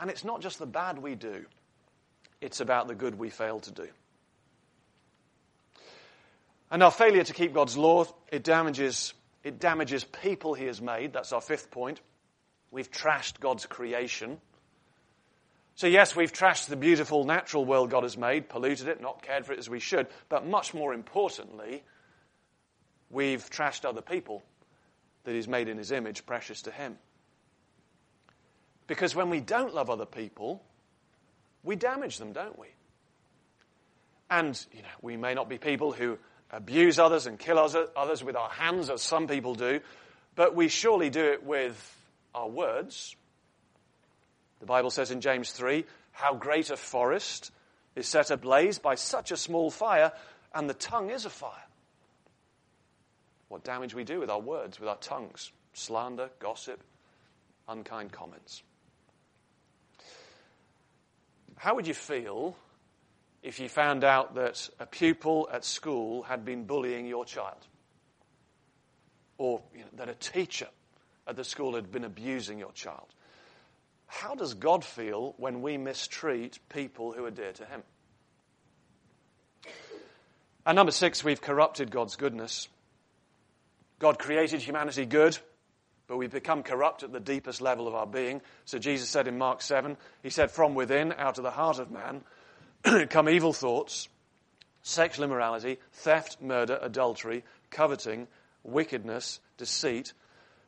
And 0.00 0.10
it's 0.10 0.24
not 0.24 0.40
just 0.40 0.58
the 0.58 0.66
bad 0.66 0.98
we 0.98 1.14
do, 1.14 1.44
it's 2.40 2.60
about 2.60 2.88
the 2.88 2.94
good 2.94 3.18
we 3.18 3.30
fail 3.30 3.60
to 3.60 3.70
do. 3.70 3.88
And 6.72 6.82
our 6.82 6.90
failure 6.90 7.22
to 7.22 7.34
keep 7.34 7.52
God's 7.52 7.76
law, 7.76 8.06
it 8.32 8.42
damages, 8.42 9.12
it 9.44 9.60
damages 9.60 10.04
people 10.04 10.54
he 10.54 10.64
has 10.64 10.80
made. 10.80 11.12
That's 11.12 11.34
our 11.34 11.42
fifth 11.42 11.70
point. 11.70 12.00
We've 12.70 12.90
trashed 12.90 13.40
God's 13.40 13.66
creation. 13.66 14.40
So, 15.74 15.86
yes, 15.86 16.16
we've 16.16 16.32
trashed 16.32 16.68
the 16.68 16.76
beautiful 16.76 17.24
natural 17.24 17.66
world 17.66 17.90
God 17.90 18.04
has 18.04 18.16
made, 18.16 18.48
polluted 18.48 18.88
it, 18.88 19.02
not 19.02 19.20
cared 19.20 19.44
for 19.44 19.52
it 19.52 19.58
as 19.58 19.68
we 19.68 19.80
should. 19.80 20.06
But 20.30 20.46
much 20.46 20.72
more 20.72 20.94
importantly, 20.94 21.82
we've 23.10 23.50
trashed 23.50 23.84
other 23.84 24.00
people 24.00 24.42
that 25.24 25.34
He's 25.34 25.48
made 25.48 25.68
in 25.68 25.76
His 25.76 25.92
image, 25.92 26.24
precious 26.24 26.62
to 26.62 26.70
Him. 26.70 26.96
Because 28.86 29.14
when 29.14 29.28
we 29.28 29.40
don't 29.40 29.74
love 29.74 29.90
other 29.90 30.06
people, 30.06 30.62
we 31.62 31.76
damage 31.76 32.16
them, 32.16 32.32
don't 32.32 32.58
we? 32.58 32.68
And, 34.30 34.58
you 34.72 34.80
know, 34.80 34.88
we 35.02 35.18
may 35.18 35.34
not 35.34 35.50
be 35.50 35.58
people 35.58 35.92
who 35.92 36.16
abuse 36.52 36.98
others 36.98 37.26
and 37.26 37.38
kill 37.38 37.58
others 37.58 38.22
with 38.22 38.36
our 38.36 38.50
hands, 38.50 38.90
as 38.90 39.02
some 39.02 39.26
people 39.26 39.54
do, 39.54 39.80
but 40.34 40.54
we 40.54 40.68
surely 40.68 41.10
do 41.10 41.24
it 41.24 41.44
with 41.44 41.96
our 42.34 42.48
words. 42.48 43.16
The 44.60 44.66
Bible 44.66 44.90
says 44.90 45.10
in 45.10 45.20
James 45.20 45.50
3 45.52 45.84
how 46.12 46.34
great 46.34 46.70
a 46.70 46.76
forest 46.76 47.50
is 47.96 48.06
set 48.06 48.30
ablaze 48.30 48.78
by 48.78 48.94
such 48.94 49.32
a 49.32 49.36
small 49.36 49.70
fire, 49.70 50.12
and 50.54 50.68
the 50.68 50.74
tongue 50.74 51.10
is 51.10 51.24
a 51.24 51.30
fire. 51.30 51.64
What 53.48 53.64
damage 53.64 53.94
we 53.94 54.04
do 54.04 54.20
with 54.20 54.30
our 54.30 54.40
words, 54.40 54.78
with 54.78 54.88
our 54.88 54.96
tongues 54.96 55.52
slander, 55.74 56.28
gossip, 56.38 56.82
unkind 57.68 58.12
comments. 58.12 58.62
How 61.56 61.74
would 61.74 61.86
you 61.86 61.94
feel 61.94 62.56
if 63.42 63.58
you 63.58 63.68
found 63.68 64.04
out 64.04 64.34
that 64.36 64.68
a 64.78 64.86
pupil 64.86 65.48
at 65.52 65.64
school 65.64 66.22
had 66.22 66.44
been 66.44 66.64
bullying 66.64 67.06
your 67.06 67.24
child? 67.24 67.66
Or 69.38 69.62
you 69.74 69.80
know, 69.80 69.90
that 69.94 70.08
a 70.08 70.14
teacher 70.14 70.68
at 71.26 71.36
the 71.36 71.44
school 71.44 71.74
had 71.74 71.90
been 71.90 72.04
abusing 72.04 72.58
your 72.58 72.72
child? 72.72 73.06
How 74.06 74.34
does 74.34 74.54
God 74.54 74.84
feel 74.84 75.34
when 75.38 75.62
we 75.62 75.78
mistreat 75.78 76.58
people 76.68 77.12
who 77.12 77.24
are 77.24 77.30
dear 77.30 77.52
to 77.52 77.64
Him? 77.64 77.82
And 80.64 80.76
number 80.76 80.92
six, 80.92 81.24
we've 81.24 81.40
corrupted 81.40 81.90
God's 81.90 82.16
goodness. 82.16 82.68
God 83.98 84.18
created 84.18 84.60
humanity 84.60 85.06
good, 85.06 85.38
but 86.06 86.18
we've 86.18 86.30
become 86.30 86.62
corrupt 86.62 87.02
at 87.02 87.12
the 87.12 87.20
deepest 87.20 87.60
level 87.60 87.88
of 87.88 87.94
our 87.94 88.06
being. 88.06 88.42
So 88.64 88.78
Jesus 88.78 89.08
said 89.08 89.26
in 89.26 89.38
Mark 89.38 89.62
7, 89.62 89.96
He 90.22 90.30
said, 90.30 90.50
From 90.50 90.74
within, 90.74 91.12
out 91.12 91.38
of 91.38 91.44
the 91.44 91.50
heart 91.50 91.78
of 91.78 91.90
man, 91.90 92.22
come 93.10 93.28
evil 93.28 93.52
thoughts, 93.52 94.08
sexual 94.82 95.24
immorality, 95.24 95.78
theft, 95.92 96.40
murder, 96.40 96.78
adultery, 96.82 97.44
coveting, 97.70 98.26
wickedness, 98.62 99.40
deceit, 99.56 100.12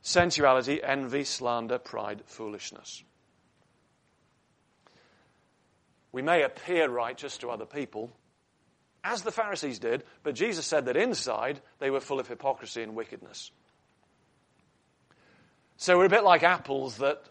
sensuality, 0.03 0.83
envy, 0.83 1.25
slander, 1.25 1.79
pride, 1.79 2.23
foolishness. 2.27 3.03
We 6.13 6.23
may 6.23 6.43
appear 6.43 6.89
righteous 6.89 7.39
to 7.39 7.51
other 7.51 7.67
people, 7.67 8.13
as 9.03 9.23
the 9.23 9.33
Pharisees 9.33 9.79
did, 9.79 10.05
but 10.23 10.35
Jesus 10.35 10.65
said 10.65 10.87
that 10.87 10.97
inside 10.97 11.61
they 11.79 11.91
were 11.91 12.01
full 12.01 12.21
of 12.21 12.29
hypocrisy 12.29 12.83
and 12.83 12.95
wickedness. 12.95 13.51
So 15.77 15.99
we're 15.99 16.07
a 16.07 16.11
bit 16.11 16.25
like 16.25 16.43
apples 16.43 16.99
that 16.99 17.25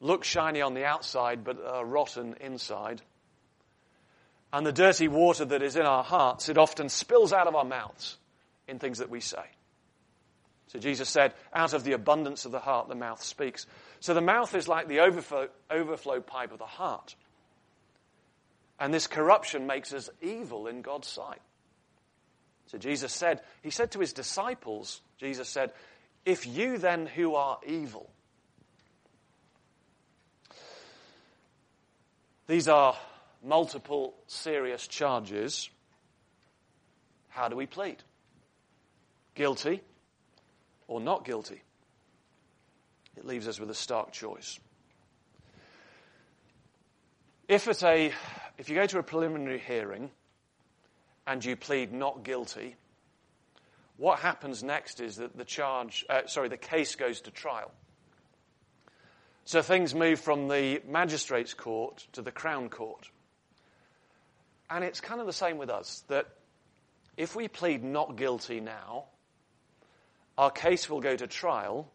look 0.00 0.24
shiny 0.24 0.60
on 0.62 0.74
the 0.74 0.84
outside 0.84 1.44
but 1.44 1.64
are 1.64 1.84
rotten 1.84 2.34
inside. 2.40 3.02
And 4.56 4.66
the 4.66 4.72
dirty 4.72 5.06
water 5.06 5.44
that 5.44 5.60
is 5.60 5.76
in 5.76 5.84
our 5.84 6.02
hearts, 6.02 6.48
it 6.48 6.56
often 6.56 6.88
spills 6.88 7.30
out 7.30 7.46
of 7.46 7.54
our 7.54 7.64
mouths 7.66 8.16
in 8.66 8.78
things 8.78 9.00
that 9.00 9.10
we 9.10 9.20
say. 9.20 9.44
So 10.68 10.78
Jesus 10.78 11.10
said, 11.10 11.34
out 11.52 11.74
of 11.74 11.84
the 11.84 11.92
abundance 11.92 12.46
of 12.46 12.52
the 12.52 12.58
heart, 12.58 12.88
the 12.88 12.94
mouth 12.94 13.22
speaks. 13.22 13.66
So 14.00 14.14
the 14.14 14.22
mouth 14.22 14.54
is 14.54 14.66
like 14.66 14.88
the 14.88 15.00
overflow, 15.00 15.48
overflow 15.70 16.22
pipe 16.22 16.52
of 16.52 16.58
the 16.58 16.64
heart. 16.64 17.16
And 18.80 18.94
this 18.94 19.06
corruption 19.06 19.66
makes 19.66 19.92
us 19.92 20.08
evil 20.22 20.68
in 20.68 20.80
God's 20.80 21.08
sight. 21.08 21.42
So 22.68 22.78
Jesus 22.78 23.12
said, 23.12 23.42
He 23.62 23.68
said 23.68 23.90
to 23.90 24.00
His 24.00 24.14
disciples, 24.14 25.02
Jesus 25.18 25.50
said, 25.50 25.70
If 26.24 26.46
you 26.46 26.78
then 26.78 27.04
who 27.04 27.34
are 27.34 27.58
evil, 27.66 28.08
these 32.46 32.68
are 32.68 32.96
multiple 33.46 34.14
serious 34.26 34.86
charges, 34.86 35.70
how 37.28 37.48
do 37.48 37.56
we 37.56 37.66
plead? 37.66 37.96
Guilty 39.34 39.82
or 40.88 41.00
not 41.00 41.24
guilty? 41.24 41.62
It 43.16 43.24
leaves 43.24 43.48
us 43.48 43.58
with 43.58 43.70
a 43.70 43.74
stark 43.74 44.12
choice. 44.12 44.58
If 47.48 47.68
at 47.68 47.82
a 47.82 48.12
if 48.58 48.68
you 48.68 48.74
go 48.74 48.86
to 48.86 48.98
a 48.98 49.02
preliminary 49.02 49.58
hearing 49.58 50.10
and 51.26 51.44
you 51.44 51.56
plead 51.56 51.92
not 51.92 52.24
guilty, 52.24 52.76
what 53.96 54.18
happens 54.20 54.62
next 54.62 55.00
is 55.00 55.16
that 55.16 55.36
the 55.36 55.44
charge, 55.44 56.04
uh, 56.08 56.26
sorry, 56.26 56.48
the 56.48 56.56
case 56.56 56.94
goes 56.94 57.20
to 57.22 57.30
trial. 57.30 57.70
So 59.44 59.62
things 59.62 59.94
move 59.94 60.20
from 60.20 60.48
the 60.48 60.82
magistrate's 60.88 61.54
court 61.54 62.06
to 62.12 62.22
the 62.22 62.32
crown 62.32 62.68
court. 62.68 63.10
And 64.68 64.84
it's 64.84 65.00
kind 65.00 65.20
of 65.20 65.26
the 65.26 65.32
same 65.32 65.58
with 65.58 65.70
us 65.70 66.02
that 66.08 66.26
if 67.16 67.36
we 67.36 67.48
plead 67.48 67.84
not 67.84 68.16
guilty 68.16 68.60
now, 68.60 69.04
our 70.36 70.50
case 70.50 70.90
will 70.90 71.00
go 71.00 71.16
to 71.16 71.26
trial 71.26 71.90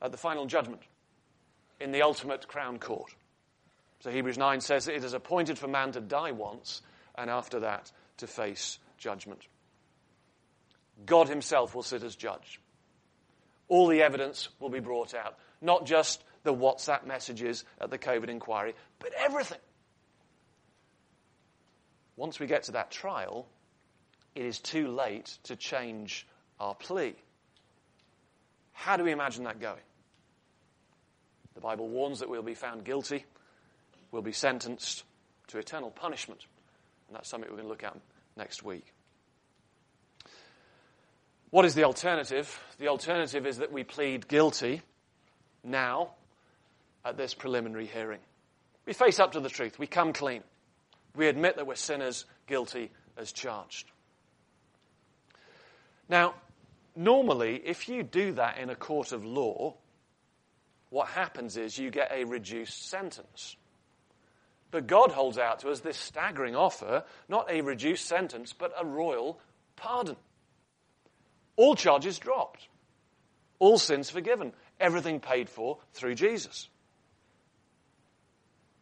at 0.00 0.12
the 0.12 0.16
final 0.16 0.46
judgment 0.46 0.82
in 1.80 1.92
the 1.92 2.02
ultimate 2.02 2.48
crown 2.48 2.78
court. 2.78 3.14
So 4.00 4.10
Hebrews 4.10 4.38
9 4.38 4.60
says 4.60 4.84
that 4.84 4.94
it 4.94 5.04
is 5.04 5.12
appointed 5.12 5.58
for 5.58 5.68
man 5.68 5.92
to 5.92 6.00
die 6.00 6.32
once, 6.32 6.82
and 7.16 7.28
after 7.28 7.60
that 7.60 7.90
to 8.18 8.26
face 8.26 8.78
judgment. 8.96 9.46
God 11.04 11.28
himself 11.28 11.74
will 11.74 11.82
sit 11.82 12.02
as 12.02 12.16
judge. 12.16 12.60
All 13.68 13.86
the 13.86 14.02
evidence 14.02 14.48
will 14.60 14.70
be 14.70 14.80
brought 14.80 15.14
out, 15.14 15.36
not 15.60 15.84
just 15.84 16.22
the 16.44 16.54
WhatsApp 16.54 17.06
messages 17.06 17.64
at 17.80 17.90
the 17.90 17.98
COVID 17.98 18.28
inquiry, 18.28 18.74
but 18.98 19.12
everything. 19.18 19.58
Once 22.18 22.38
we 22.38 22.46
get 22.46 22.64
to 22.64 22.72
that 22.72 22.90
trial, 22.90 23.46
it 24.34 24.44
is 24.44 24.58
too 24.58 24.88
late 24.88 25.38
to 25.44 25.56
change 25.56 26.26
our 26.60 26.74
plea. 26.74 27.14
How 28.72 28.96
do 28.96 29.04
we 29.04 29.12
imagine 29.12 29.44
that 29.44 29.60
going? 29.60 29.80
The 31.54 31.60
Bible 31.60 31.88
warns 31.88 32.20
that 32.20 32.28
we'll 32.28 32.42
be 32.42 32.54
found 32.54 32.84
guilty 32.84 33.24
we'll 34.10 34.22
be 34.22 34.32
sentenced 34.32 35.04
to 35.48 35.58
eternal 35.58 35.90
punishment. 35.90 36.40
And 37.08 37.16
that's 37.16 37.28
something 37.28 37.48
we're 37.50 37.56
going 37.56 37.66
to 37.66 37.70
look 37.70 37.84
at 37.84 37.96
next 38.36 38.62
week. 38.62 38.86
What 41.50 41.64
is 41.64 41.74
the 41.74 41.84
alternative? 41.84 42.60
The 42.78 42.88
alternative 42.88 43.46
is 43.46 43.58
that 43.58 43.72
we 43.72 43.84
plead 43.84 44.28
guilty 44.28 44.82
now 45.64 46.10
at 47.04 47.16
this 47.16 47.32
preliminary 47.32 47.86
hearing. 47.86 48.20
We 48.86 48.92
face 48.92 49.18
up 49.18 49.32
to 49.32 49.40
the 49.40 49.48
truth. 49.48 49.78
We 49.78 49.86
come 49.86 50.12
clean. 50.12 50.42
We 51.18 51.26
admit 51.26 51.56
that 51.56 51.66
we're 51.66 51.74
sinners, 51.74 52.26
guilty 52.46 52.92
as 53.16 53.32
charged. 53.32 53.90
Now, 56.08 56.34
normally, 56.94 57.60
if 57.64 57.88
you 57.88 58.04
do 58.04 58.34
that 58.34 58.58
in 58.58 58.70
a 58.70 58.76
court 58.76 59.10
of 59.10 59.24
law, 59.24 59.74
what 60.90 61.08
happens 61.08 61.56
is 61.56 61.76
you 61.76 61.90
get 61.90 62.12
a 62.12 62.22
reduced 62.22 62.88
sentence. 62.88 63.56
But 64.70 64.86
God 64.86 65.10
holds 65.10 65.38
out 65.38 65.58
to 65.60 65.70
us 65.70 65.80
this 65.80 65.96
staggering 65.96 66.54
offer, 66.54 67.02
not 67.28 67.50
a 67.50 67.62
reduced 67.62 68.06
sentence, 68.06 68.52
but 68.52 68.72
a 68.80 68.86
royal 68.86 69.40
pardon. 69.74 70.16
All 71.56 71.74
charges 71.74 72.20
dropped, 72.20 72.68
all 73.58 73.78
sins 73.78 74.08
forgiven, 74.08 74.52
everything 74.78 75.18
paid 75.18 75.50
for 75.50 75.78
through 75.94 76.14
Jesus. 76.14 76.68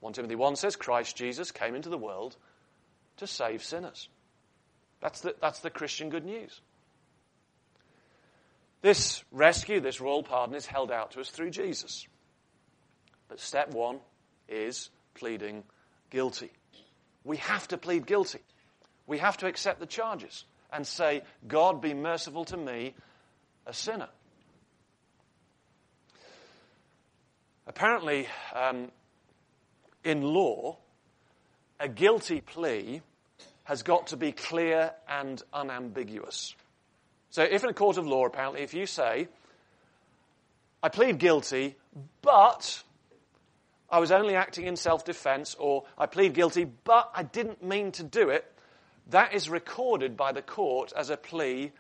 1 0.01 0.13
Timothy 0.13 0.35
1 0.35 0.57
says 0.57 0.77
Christ 0.77 1.17
Jesus 1.17 1.51
came 1.51 1.75
into 1.75 1.89
the 1.89 1.99
world 1.99 2.37
to 3.17 3.27
save 3.27 3.63
sinners. 3.65 4.09
That's 5.01 5.21
the, 5.21 5.35
that's 5.41 5.61
the 5.61 5.71
Christian 5.71 6.11
good 6.11 6.25
news. 6.25 6.61
This 8.83 9.25
rescue, 9.33 9.81
this 9.81 10.01
royal 10.01 10.23
pardon, 10.23 10.55
is 10.55 10.67
held 10.67 10.91
out 10.91 11.13
to 11.13 11.21
us 11.21 11.31
through 11.31 11.51
Jesus. 11.51 12.07
But 13.29 13.41
step 13.41 13.73
one 13.73 14.01
is 14.49 14.91
pleading 15.15 15.65
guilty. 16.11 16.51
We 17.25 17.39
have 17.39 17.67
to 17.69 17.79
plead 17.79 18.07
guilty. 18.07 18.41
We 19.07 19.19
have 19.19 19.37
to 19.39 19.47
accept 19.47 19.81
the 19.81 19.87
charges 19.87 20.45
and 20.73 20.87
say, 20.87 21.23
God, 21.47 21.81
be 21.81 21.95
merciful 21.95 22.45
to 22.47 22.57
me, 22.57 22.95
a 23.67 23.73
sinner. 23.73 24.09
Apparently, 27.67 28.29
um, 28.55 28.91
in 30.07 30.23
law, 30.23 30.79
a 31.81 31.88
guilty 31.88 32.40
plea 32.40 33.03
has 33.64 33.83
got 33.83 34.07
to 34.09 34.16
be 34.16 34.31
clear 34.31 34.92
and 35.09 35.42
unambiguous. 35.53 36.55
So, 37.31 37.42
if 37.42 37.64
in 37.64 37.71
a 37.71 37.75
court 37.75 37.99
of 37.99 38.07
law, 38.07 38.25
apparently, 38.25 38.62
if 38.62 38.73
you 38.73 38.87
say, 38.87 39.27
I 40.81 40.88
plead 40.88 41.19
guilty, 41.19 41.75
but 42.23 42.83
I 43.90 43.99
was 43.99 44.12
only 44.12 44.37
acting 44.37 44.66
in 44.66 44.77
self 44.77 45.05
defense, 45.05 45.57
or 45.59 45.85
I 45.99 46.07
plead 46.07 46.35
guilty, 46.35 46.64
but 46.85 47.11
I 47.12 47.25
didn't 47.25 47.62
mean 47.62 47.90
to 47.92 48.05
do 48.05 48.31
it, 48.31 48.51
that 49.11 49.35
is 49.35 49.51
recorded 49.51 50.16
by 50.16 50.31
the 50.31 50.42
court 50.42 50.92
as 50.97 51.11
a 51.11 51.16
plea 51.16 51.73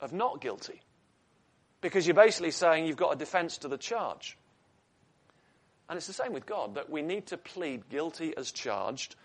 of 0.00 0.12
not 0.12 0.42
guilty. 0.42 0.82
Because 1.80 2.06
you're 2.06 2.14
basically 2.14 2.50
saying 2.50 2.84
you've 2.84 2.98
got 2.98 3.14
a 3.14 3.18
defense 3.18 3.56
to 3.58 3.68
the 3.68 3.78
charge. 3.78 4.36
And 5.90 5.96
it's 5.96 6.06
the 6.06 6.12
same 6.12 6.32
with 6.32 6.46
God, 6.46 6.76
that 6.76 6.88
we 6.88 7.02
need 7.02 7.26
to 7.26 7.36
plead 7.36 7.88
guilty 7.88 8.32
as 8.36 8.52
charged 8.52 9.16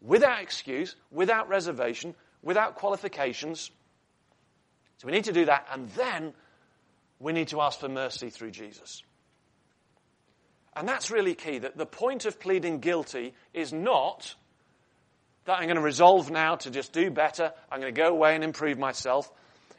without 0.00 0.40
excuse, 0.40 0.94
without 1.10 1.48
reservation, 1.48 2.14
without 2.44 2.76
qualifications. 2.76 3.72
So 4.98 5.06
we 5.06 5.12
need 5.12 5.24
to 5.24 5.32
do 5.32 5.46
that, 5.46 5.66
and 5.72 5.88
then 5.90 6.32
we 7.18 7.32
need 7.32 7.48
to 7.48 7.60
ask 7.60 7.80
for 7.80 7.88
mercy 7.88 8.30
through 8.30 8.52
Jesus. 8.52 9.02
And 10.76 10.88
that's 10.88 11.10
really 11.10 11.34
key 11.34 11.58
that 11.58 11.76
the 11.76 11.86
point 11.86 12.24
of 12.24 12.38
pleading 12.38 12.78
guilty 12.78 13.34
is 13.52 13.72
not 13.72 14.32
that 15.46 15.58
I'm 15.58 15.64
going 15.64 15.76
to 15.76 15.82
resolve 15.82 16.30
now 16.30 16.54
to 16.56 16.70
just 16.70 16.92
do 16.92 17.10
better, 17.10 17.52
I'm 17.70 17.80
going 17.80 17.92
to 17.92 18.00
go 18.00 18.08
away 18.08 18.36
and 18.36 18.44
improve 18.44 18.78
myself. 18.78 19.28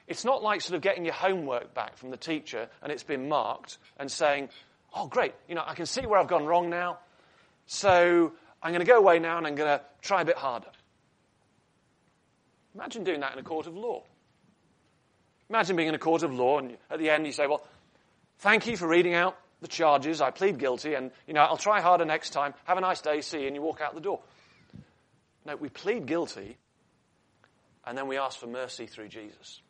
It's 0.08 0.26
not 0.26 0.44
like 0.44 0.60
sort 0.62 0.76
of 0.76 0.82
getting 0.82 1.06
your 1.06 1.14
homework 1.14 1.74
back 1.74 1.98
from 1.98 2.10
the 2.10 2.18
teacher 2.18 2.68
and 2.82 2.92
it's 2.92 3.04
been 3.04 3.30
marked 3.30 3.78
and 3.98 4.10
saying, 4.12 4.50
oh, 4.98 5.08
great, 5.08 5.34
you 5.48 5.56
know, 5.56 5.64
I 5.66 5.76
can 5.76 5.86
see 5.86 6.06
where 6.06 6.20
I've 6.20 6.28
gone 6.28 6.46
wrong 6.46 6.70
now. 6.70 7.00
So 7.68 8.34
I'm 8.62 8.72
going 8.72 8.86
to 8.86 8.92
go 8.92 8.98
away 8.98 9.20
now 9.20 9.38
and 9.38 9.46
I'm 9.46 9.56
going 9.56 9.78
to 9.78 9.84
try 10.02 10.22
a 10.22 10.26
bit 10.26 10.38
harder. 10.38 10.70
Imagine 12.74 13.04
doing 13.04 13.20
that 13.22 13.34
in 13.34 13.40
a 13.40 13.44
court 13.44 13.68
of 13.68 13.76
law. 13.76 14.04
Imagine 15.50 15.76
being 15.76 15.90
in 15.90 15.96
a 15.96 16.00
court 16.00 16.24
of 16.24 16.34
law 16.34 16.60
and 16.60 16.78
at 16.90 17.00
the 17.00 17.10
end 17.10 17.26
you 17.26 17.32
say, 17.32 17.48
well, 17.48 17.66
thank 18.40 18.68
you 18.68 18.78
for 18.78 18.88
reading 18.88 19.14
out 19.14 19.38
the 19.62 19.68
charges. 19.68 20.22
I 20.22 20.32
plead 20.32 20.60
guilty 20.60 20.94
and, 20.94 21.12
you 21.28 21.34
know, 21.34 21.42
I'll 21.42 21.58
try 21.58 21.82
harder 21.82 22.06
next 22.06 22.32
time. 22.32 22.54
Have 22.66 22.78
a 22.78 22.82
nice 22.82 23.02
day. 23.02 23.22
See 23.22 23.42
you. 23.42 23.48
And 23.48 23.56
you 23.56 23.62
walk 23.62 23.82
out 23.82 23.96
the 23.96 24.02
door. 24.02 24.20
No, 25.46 25.56
we 25.56 25.70
plead 25.70 26.06
guilty 26.06 26.58
and 27.86 27.98
then 27.98 28.08
we 28.08 28.18
ask 28.18 28.40
for 28.40 28.48
mercy 28.48 28.86
through 28.86 29.08
Jesus. 29.08 29.62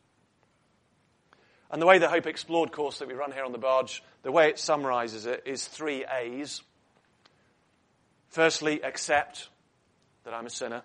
And 1.70 1.80
the 1.80 1.86
way 1.86 1.98
the 1.98 2.08
Hope 2.08 2.26
Explored 2.26 2.72
course 2.72 2.98
that 2.98 3.08
we 3.08 3.14
run 3.14 3.32
here 3.32 3.44
on 3.44 3.52
the 3.52 3.58
barge, 3.58 4.02
the 4.22 4.32
way 4.32 4.48
it 4.48 4.58
summarizes 4.58 5.26
it 5.26 5.42
is 5.46 5.66
three 5.66 6.04
A's. 6.04 6.62
Firstly, 8.28 8.82
accept 8.82 9.48
that 10.24 10.34
I'm 10.34 10.46
a 10.46 10.50
sinner. 10.50 10.82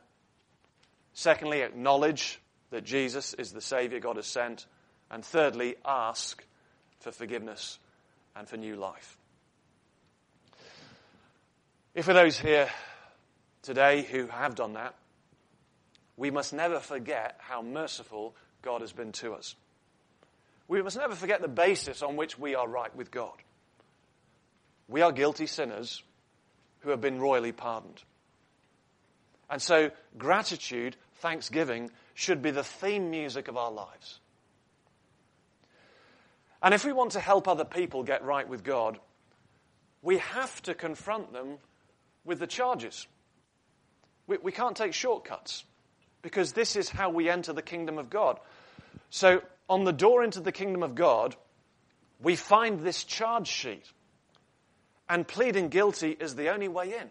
Secondly, 1.13 1.62
acknowledge 1.62 2.39
that 2.72 2.84
Jesus 2.84 3.34
is 3.34 3.52
the 3.52 3.62
Savior 3.62 4.00
God 4.00 4.15
has 4.15 4.28
sent. 4.28 4.65
And 5.12 5.24
thirdly, 5.24 5.76
ask 5.86 6.43
for 7.00 7.12
forgiveness 7.12 7.78
and 8.36 8.48
for 8.48 8.58
new 8.58 8.76
life. 8.76 9.17
If 11.93 12.06
for 12.06 12.13
those 12.13 12.39
here 12.39 12.69
today 13.62 14.02
who 14.02 14.28
have 14.28 14.56
done 14.56 14.74
that, 14.74 14.96
we 16.17 16.32
must 16.32 16.54
never 16.54 16.80
forget 16.80 17.36
how 17.39 17.62
merciful 17.62 18.36
God 18.62 18.82
has 18.82 18.91
been 18.91 19.12
to 19.13 19.34
us. 19.34 19.56
We 20.67 20.82
must 20.82 20.97
never 20.97 21.15
forget 21.15 21.41
the 21.41 21.47
basis 21.47 22.02
on 22.02 22.15
which 22.15 22.39
we 22.39 22.56
are 22.56 22.67
right 22.67 22.95
with 22.95 23.12
God. 23.12 23.36
We 24.88 25.02
are 25.02 25.12
guilty 25.12 25.47
sinners 25.47 26.04
who 26.80 26.89
have 26.89 27.02
been 27.02 27.19
royally 27.19 27.52
pardoned. 27.52 28.02
And 29.49 29.62
so, 29.62 29.91
gratitude, 30.17 30.95
thanksgiving, 31.15 31.91
should 32.13 32.41
be 32.41 32.52
the 32.52 32.63
theme 32.63 33.10
music 33.10 33.47
of 33.47 33.58
our 33.58 33.71
lives. 33.71 34.19
And 36.62 36.73
if 36.73 36.86
we 36.86 36.93
want 36.93 37.12
to 37.12 37.19
help 37.19 37.47
other 37.47 37.65
people 37.65 38.04
get 38.04 38.23
right 38.23 38.47
with 38.47 38.63
God, 38.63 38.99
we 40.02 40.17
have 40.19 40.62
to 40.63 40.73
confront 40.73 41.34
them 41.34 41.58
with 42.23 42.39
the 42.39 42.47
charges. 42.47 43.06
We, 44.28 44.38
we, 44.38 44.52
can't 44.52 44.76
take 44.76 44.93
shortcuts 44.93 45.65
because 46.21 46.54
this 46.54 46.76
is 46.76 46.89
how 46.89 47.10
we 47.10 47.30
enter 47.30 47.52
the 47.52 47.62
kingdom 47.62 47.97
of 47.97 48.10
God. 48.10 48.39
So, 49.10 49.41
on 49.69 49.84
the 49.84 49.93
door 49.93 50.23
into 50.23 50.39
the 50.39 50.52
kingdom 50.52 50.84
of 50.84 50.95
God, 50.95 51.36
we 52.21 52.36
find 52.36 52.80
this 52.80 53.04
charge 53.04 53.47
sheet. 53.47 53.91
And 55.10 55.28
pleading 55.28 55.69
guilty 55.69 56.12
is 56.12 56.36
the 56.36 56.49
only 56.49 56.67
way 56.67 56.93
in. 56.93 57.10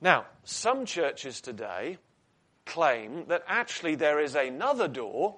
Now, 0.00 0.26
some 0.44 0.84
churches 0.86 1.40
today 1.40 1.98
claim 2.66 3.26
that 3.26 3.44
actually 3.46 3.94
there 3.94 4.20
is 4.20 4.34
another 4.34 4.88
door 4.88 5.36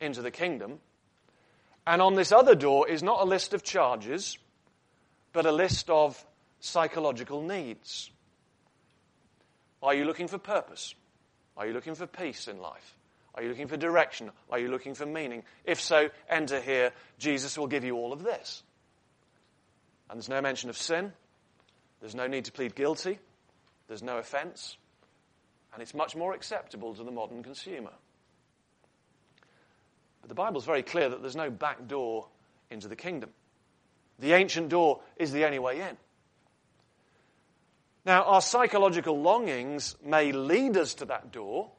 into 0.00 0.22
the 0.22 0.30
kingdom. 0.30 0.80
And 1.86 2.02
on 2.02 2.14
this 2.14 2.32
other 2.32 2.54
door 2.54 2.88
is 2.88 3.02
not 3.02 3.20
a 3.20 3.24
list 3.24 3.54
of 3.54 3.62
charges, 3.62 4.38
but 5.32 5.46
a 5.46 5.52
list 5.52 5.88
of 5.90 6.24
psychological 6.60 7.42
needs. 7.42 8.10
Are 9.82 9.94
you 9.94 10.04
looking 10.04 10.28
for 10.28 10.38
purpose? 10.38 10.94
Are 11.56 11.66
you 11.66 11.72
looking 11.72 11.94
for 11.94 12.06
peace 12.06 12.48
in 12.48 12.60
life? 12.60 12.95
Are 13.36 13.42
you 13.42 13.48
looking 13.50 13.68
for 13.68 13.76
direction? 13.76 14.30
Are 14.50 14.58
you 14.58 14.68
looking 14.68 14.94
for 14.94 15.04
meaning? 15.04 15.42
If 15.64 15.80
so, 15.80 16.08
enter 16.28 16.60
here. 16.60 16.92
Jesus 17.18 17.58
will 17.58 17.66
give 17.66 17.84
you 17.84 17.96
all 17.96 18.12
of 18.12 18.22
this. 18.22 18.62
And 20.08 20.16
there's 20.16 20.28
no 20.28 20.40
mention 20.40 20.70
of 20.70 20.76
sin. 20.76 21.12
There's 22.00 22.14
no 22.14 22.26
need 22.26 22.46
to 22.46 22.52
plead 22.52 22.74
guilty. 22.74 23.18
There's 23.88 24.02
no 24.02 24.18
offense. 24.18 24.78
And 25.72 25.82
it's 25.82 25.94
much 25.94 26.16
more 26.16 26.32
acceptable 26.32 26.94
to 26.94 27.04
the 27.04 27.10
modern 27.10 27.42
consumer. 27.42 27.92
But 30.22 30.28
the 30.28 30.34
Bible's 30.34 30.64
very 30.64 30.82
clear 30.82 31.08
that 31.08 31.20
there's 31.20 31.36
no 31.36 31.50
back 31.50 31.86
door 31.86 32.28
into 32.70 32.88
the 32.88 32.96
kingdom. 32.96 33.30
The 34.18 34.32
ancient 34.32 34.70
door 34.70 35.00
is 35.16 35.30
the 35.30 35.44
only 35.44 35.58
way 35.58 35.80
in. 35.80 35.96
Now, 38.06 38.22
our 38.22 38.40
psychological 38.40 39.20
longings 39.20 39.96
may 40.04 40.32
lead 40.32 40.76
us 40.76 40.94
to 40.94 41.06
that 41.06 41.32
door. 41.32 41.70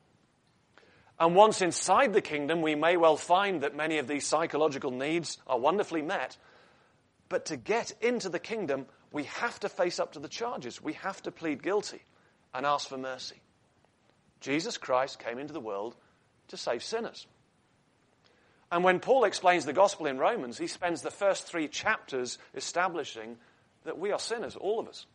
And 1.19 1.35
once 1.35 1.61
inside 1.61 2.13
the 2.13 2.21
kingdom, 2.21 2.61
we 2.61 2.75
may 2.75 2.95
well 2.95 3.17
find 3.17 3.61
that 3.61 3.75
many 3.75 3.97
of 3.97 4.07
these 4.07 4.25
psychological 4.25 4.91
needs 4.91 5.37
are 5.47 5.59
wonderfully 5.59 6.01
met. 6.01 6.37
But 7.29 7.47
to 7.47 7.57
get 7.57 7.91
into 8.01 8.29
the 8.29 8.39
kingdom, 8.39 8.85
we 9.11 9.23
have 9.23 9.59
to 9.61 9.69
face 9.69 9.99
up 9.99 10.13
to 10.13 10.19
the 10.19 10.27
charges. 10.27 10.81
We 10.81 10.93
have 10.93 11.21
to 11.23 11.31
plead 11.31 11.63
guilty 11.63 12.03
and 12.53 12.65
ask 12.65 12.87
for 12.87 12.97
mercy. 12.97 13.41
Jesus 14.41 14.77
Christ 14.77 15.19
came 15.19 15.39
into 15.39 15.53
the 15.53 15.59
world 15.59 15.95
to 16.49 16.57
save 16.57 16.83
sinners. 16.83 17.25
And 18.71 18.83
when 18.83 18.99
Paul 18.99 19.23
explains 19.23 19.65
the 19.65 19.73
gospel 19.73 20.05
in 20.05 20.17
Romans, 20.17 20.57
he 20.57 20.67
spends 20.67 21.01
the 21.01 21.11
first 21.11 21.47
three 21.47 21.67
chapters 21.67 22.37
establishing 22.53 23.37
that 23.85 23.97
we 23.97 24.11
are 24.11 24.19
sinners, 24.19 24.55
all 24.55 24.79
of 24.79 24.87
us. 24.87 25.05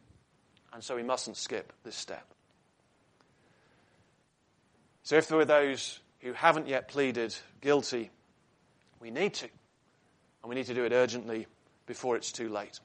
And 0.73 0.83
so 0.83 0.97
we 0.97 1.03
mustn't 1.03 1.37
skip 1.37 1.73
this 1.85 1.97
step. 1.97 2.27
So 5.03 5.17
if 5.17 5.29
there 5.29 5.38
were 5.38 5.45
those 5.45 6.01
who 6.21 6.33
haven't 6.33 6.69
yet 6.69 6.88
pleaded 6.88 7.35
guilty, 7.61 8.11
we 9.01 9.11
need 9.11 9.35
to. 9.35 9.49
And 10.43 10.49
we 10.49 10.55
need 10.55 10.67
to 10.67 10.75
do 10.75 10.85
it 10.85 10.93
urgently 10.93 11.47
before 11.87 12.17
it's 12.17 12.33
too 12.33 12.49
late. 12.49 12.81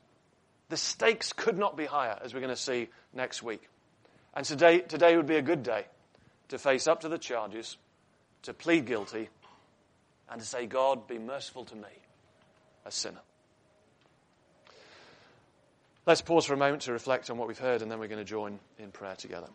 The 0.70 0.78
stakes 0.78 1.32
could 1.34 1.58
not 1.58 1.78
be 1.78 1.86
higher, 1.86 2.20
as 2.24 2.34
we're 2.34 2.42
going 2.42 2.54
to 2.54 2.62
see 2.62 2.90
next 3.14 3.42
week. 3.42 3.70
And 4.34 4.46
today, 4.46 4.80
today 4.80 5.16
would 5.16 5.28
be 5.28 5.38
a 5.38 5.42
good 5.42 5.64
day 5.64 5.86
to 6.50 6.58
face 6.58 6.88
up 6.88 7.02
to 7.02 7.10
the 7.10 7.18
charges, 7.18 7.78
to 8.44 8.54
plead 8.54 8.86
guilty, 8.86 9.30
and 10.30 10.42
to 10.42 10.46
say, 10.46 10.66
God, 10.66 11.08
be 11.08 11.20
merciful 11.20 11.66
to 11.66 11.76
me, 11.76 11.88
a 12.86 12.92
sinner. 12.92 13.22
Let's 16.06 16.22
pause 16.22 16.46
for 16.46 16.54
a 16.54 16.58
moment 16.58 16.84
to 16.84 16.94
reflect 16.94 17.30
on 17.30 17.38
what 17.38 17.48
we've 17.48 17.58
heard, 17.58 17.82
and 17.82 17.92
then 17.92 18.00
we're 18.00 18.08
going 18.08 18.20
to 18.20 18.26
join 18.26 18.60
in 18.80 18.92
prayer 18.92 19.16
together. 19.16 19.48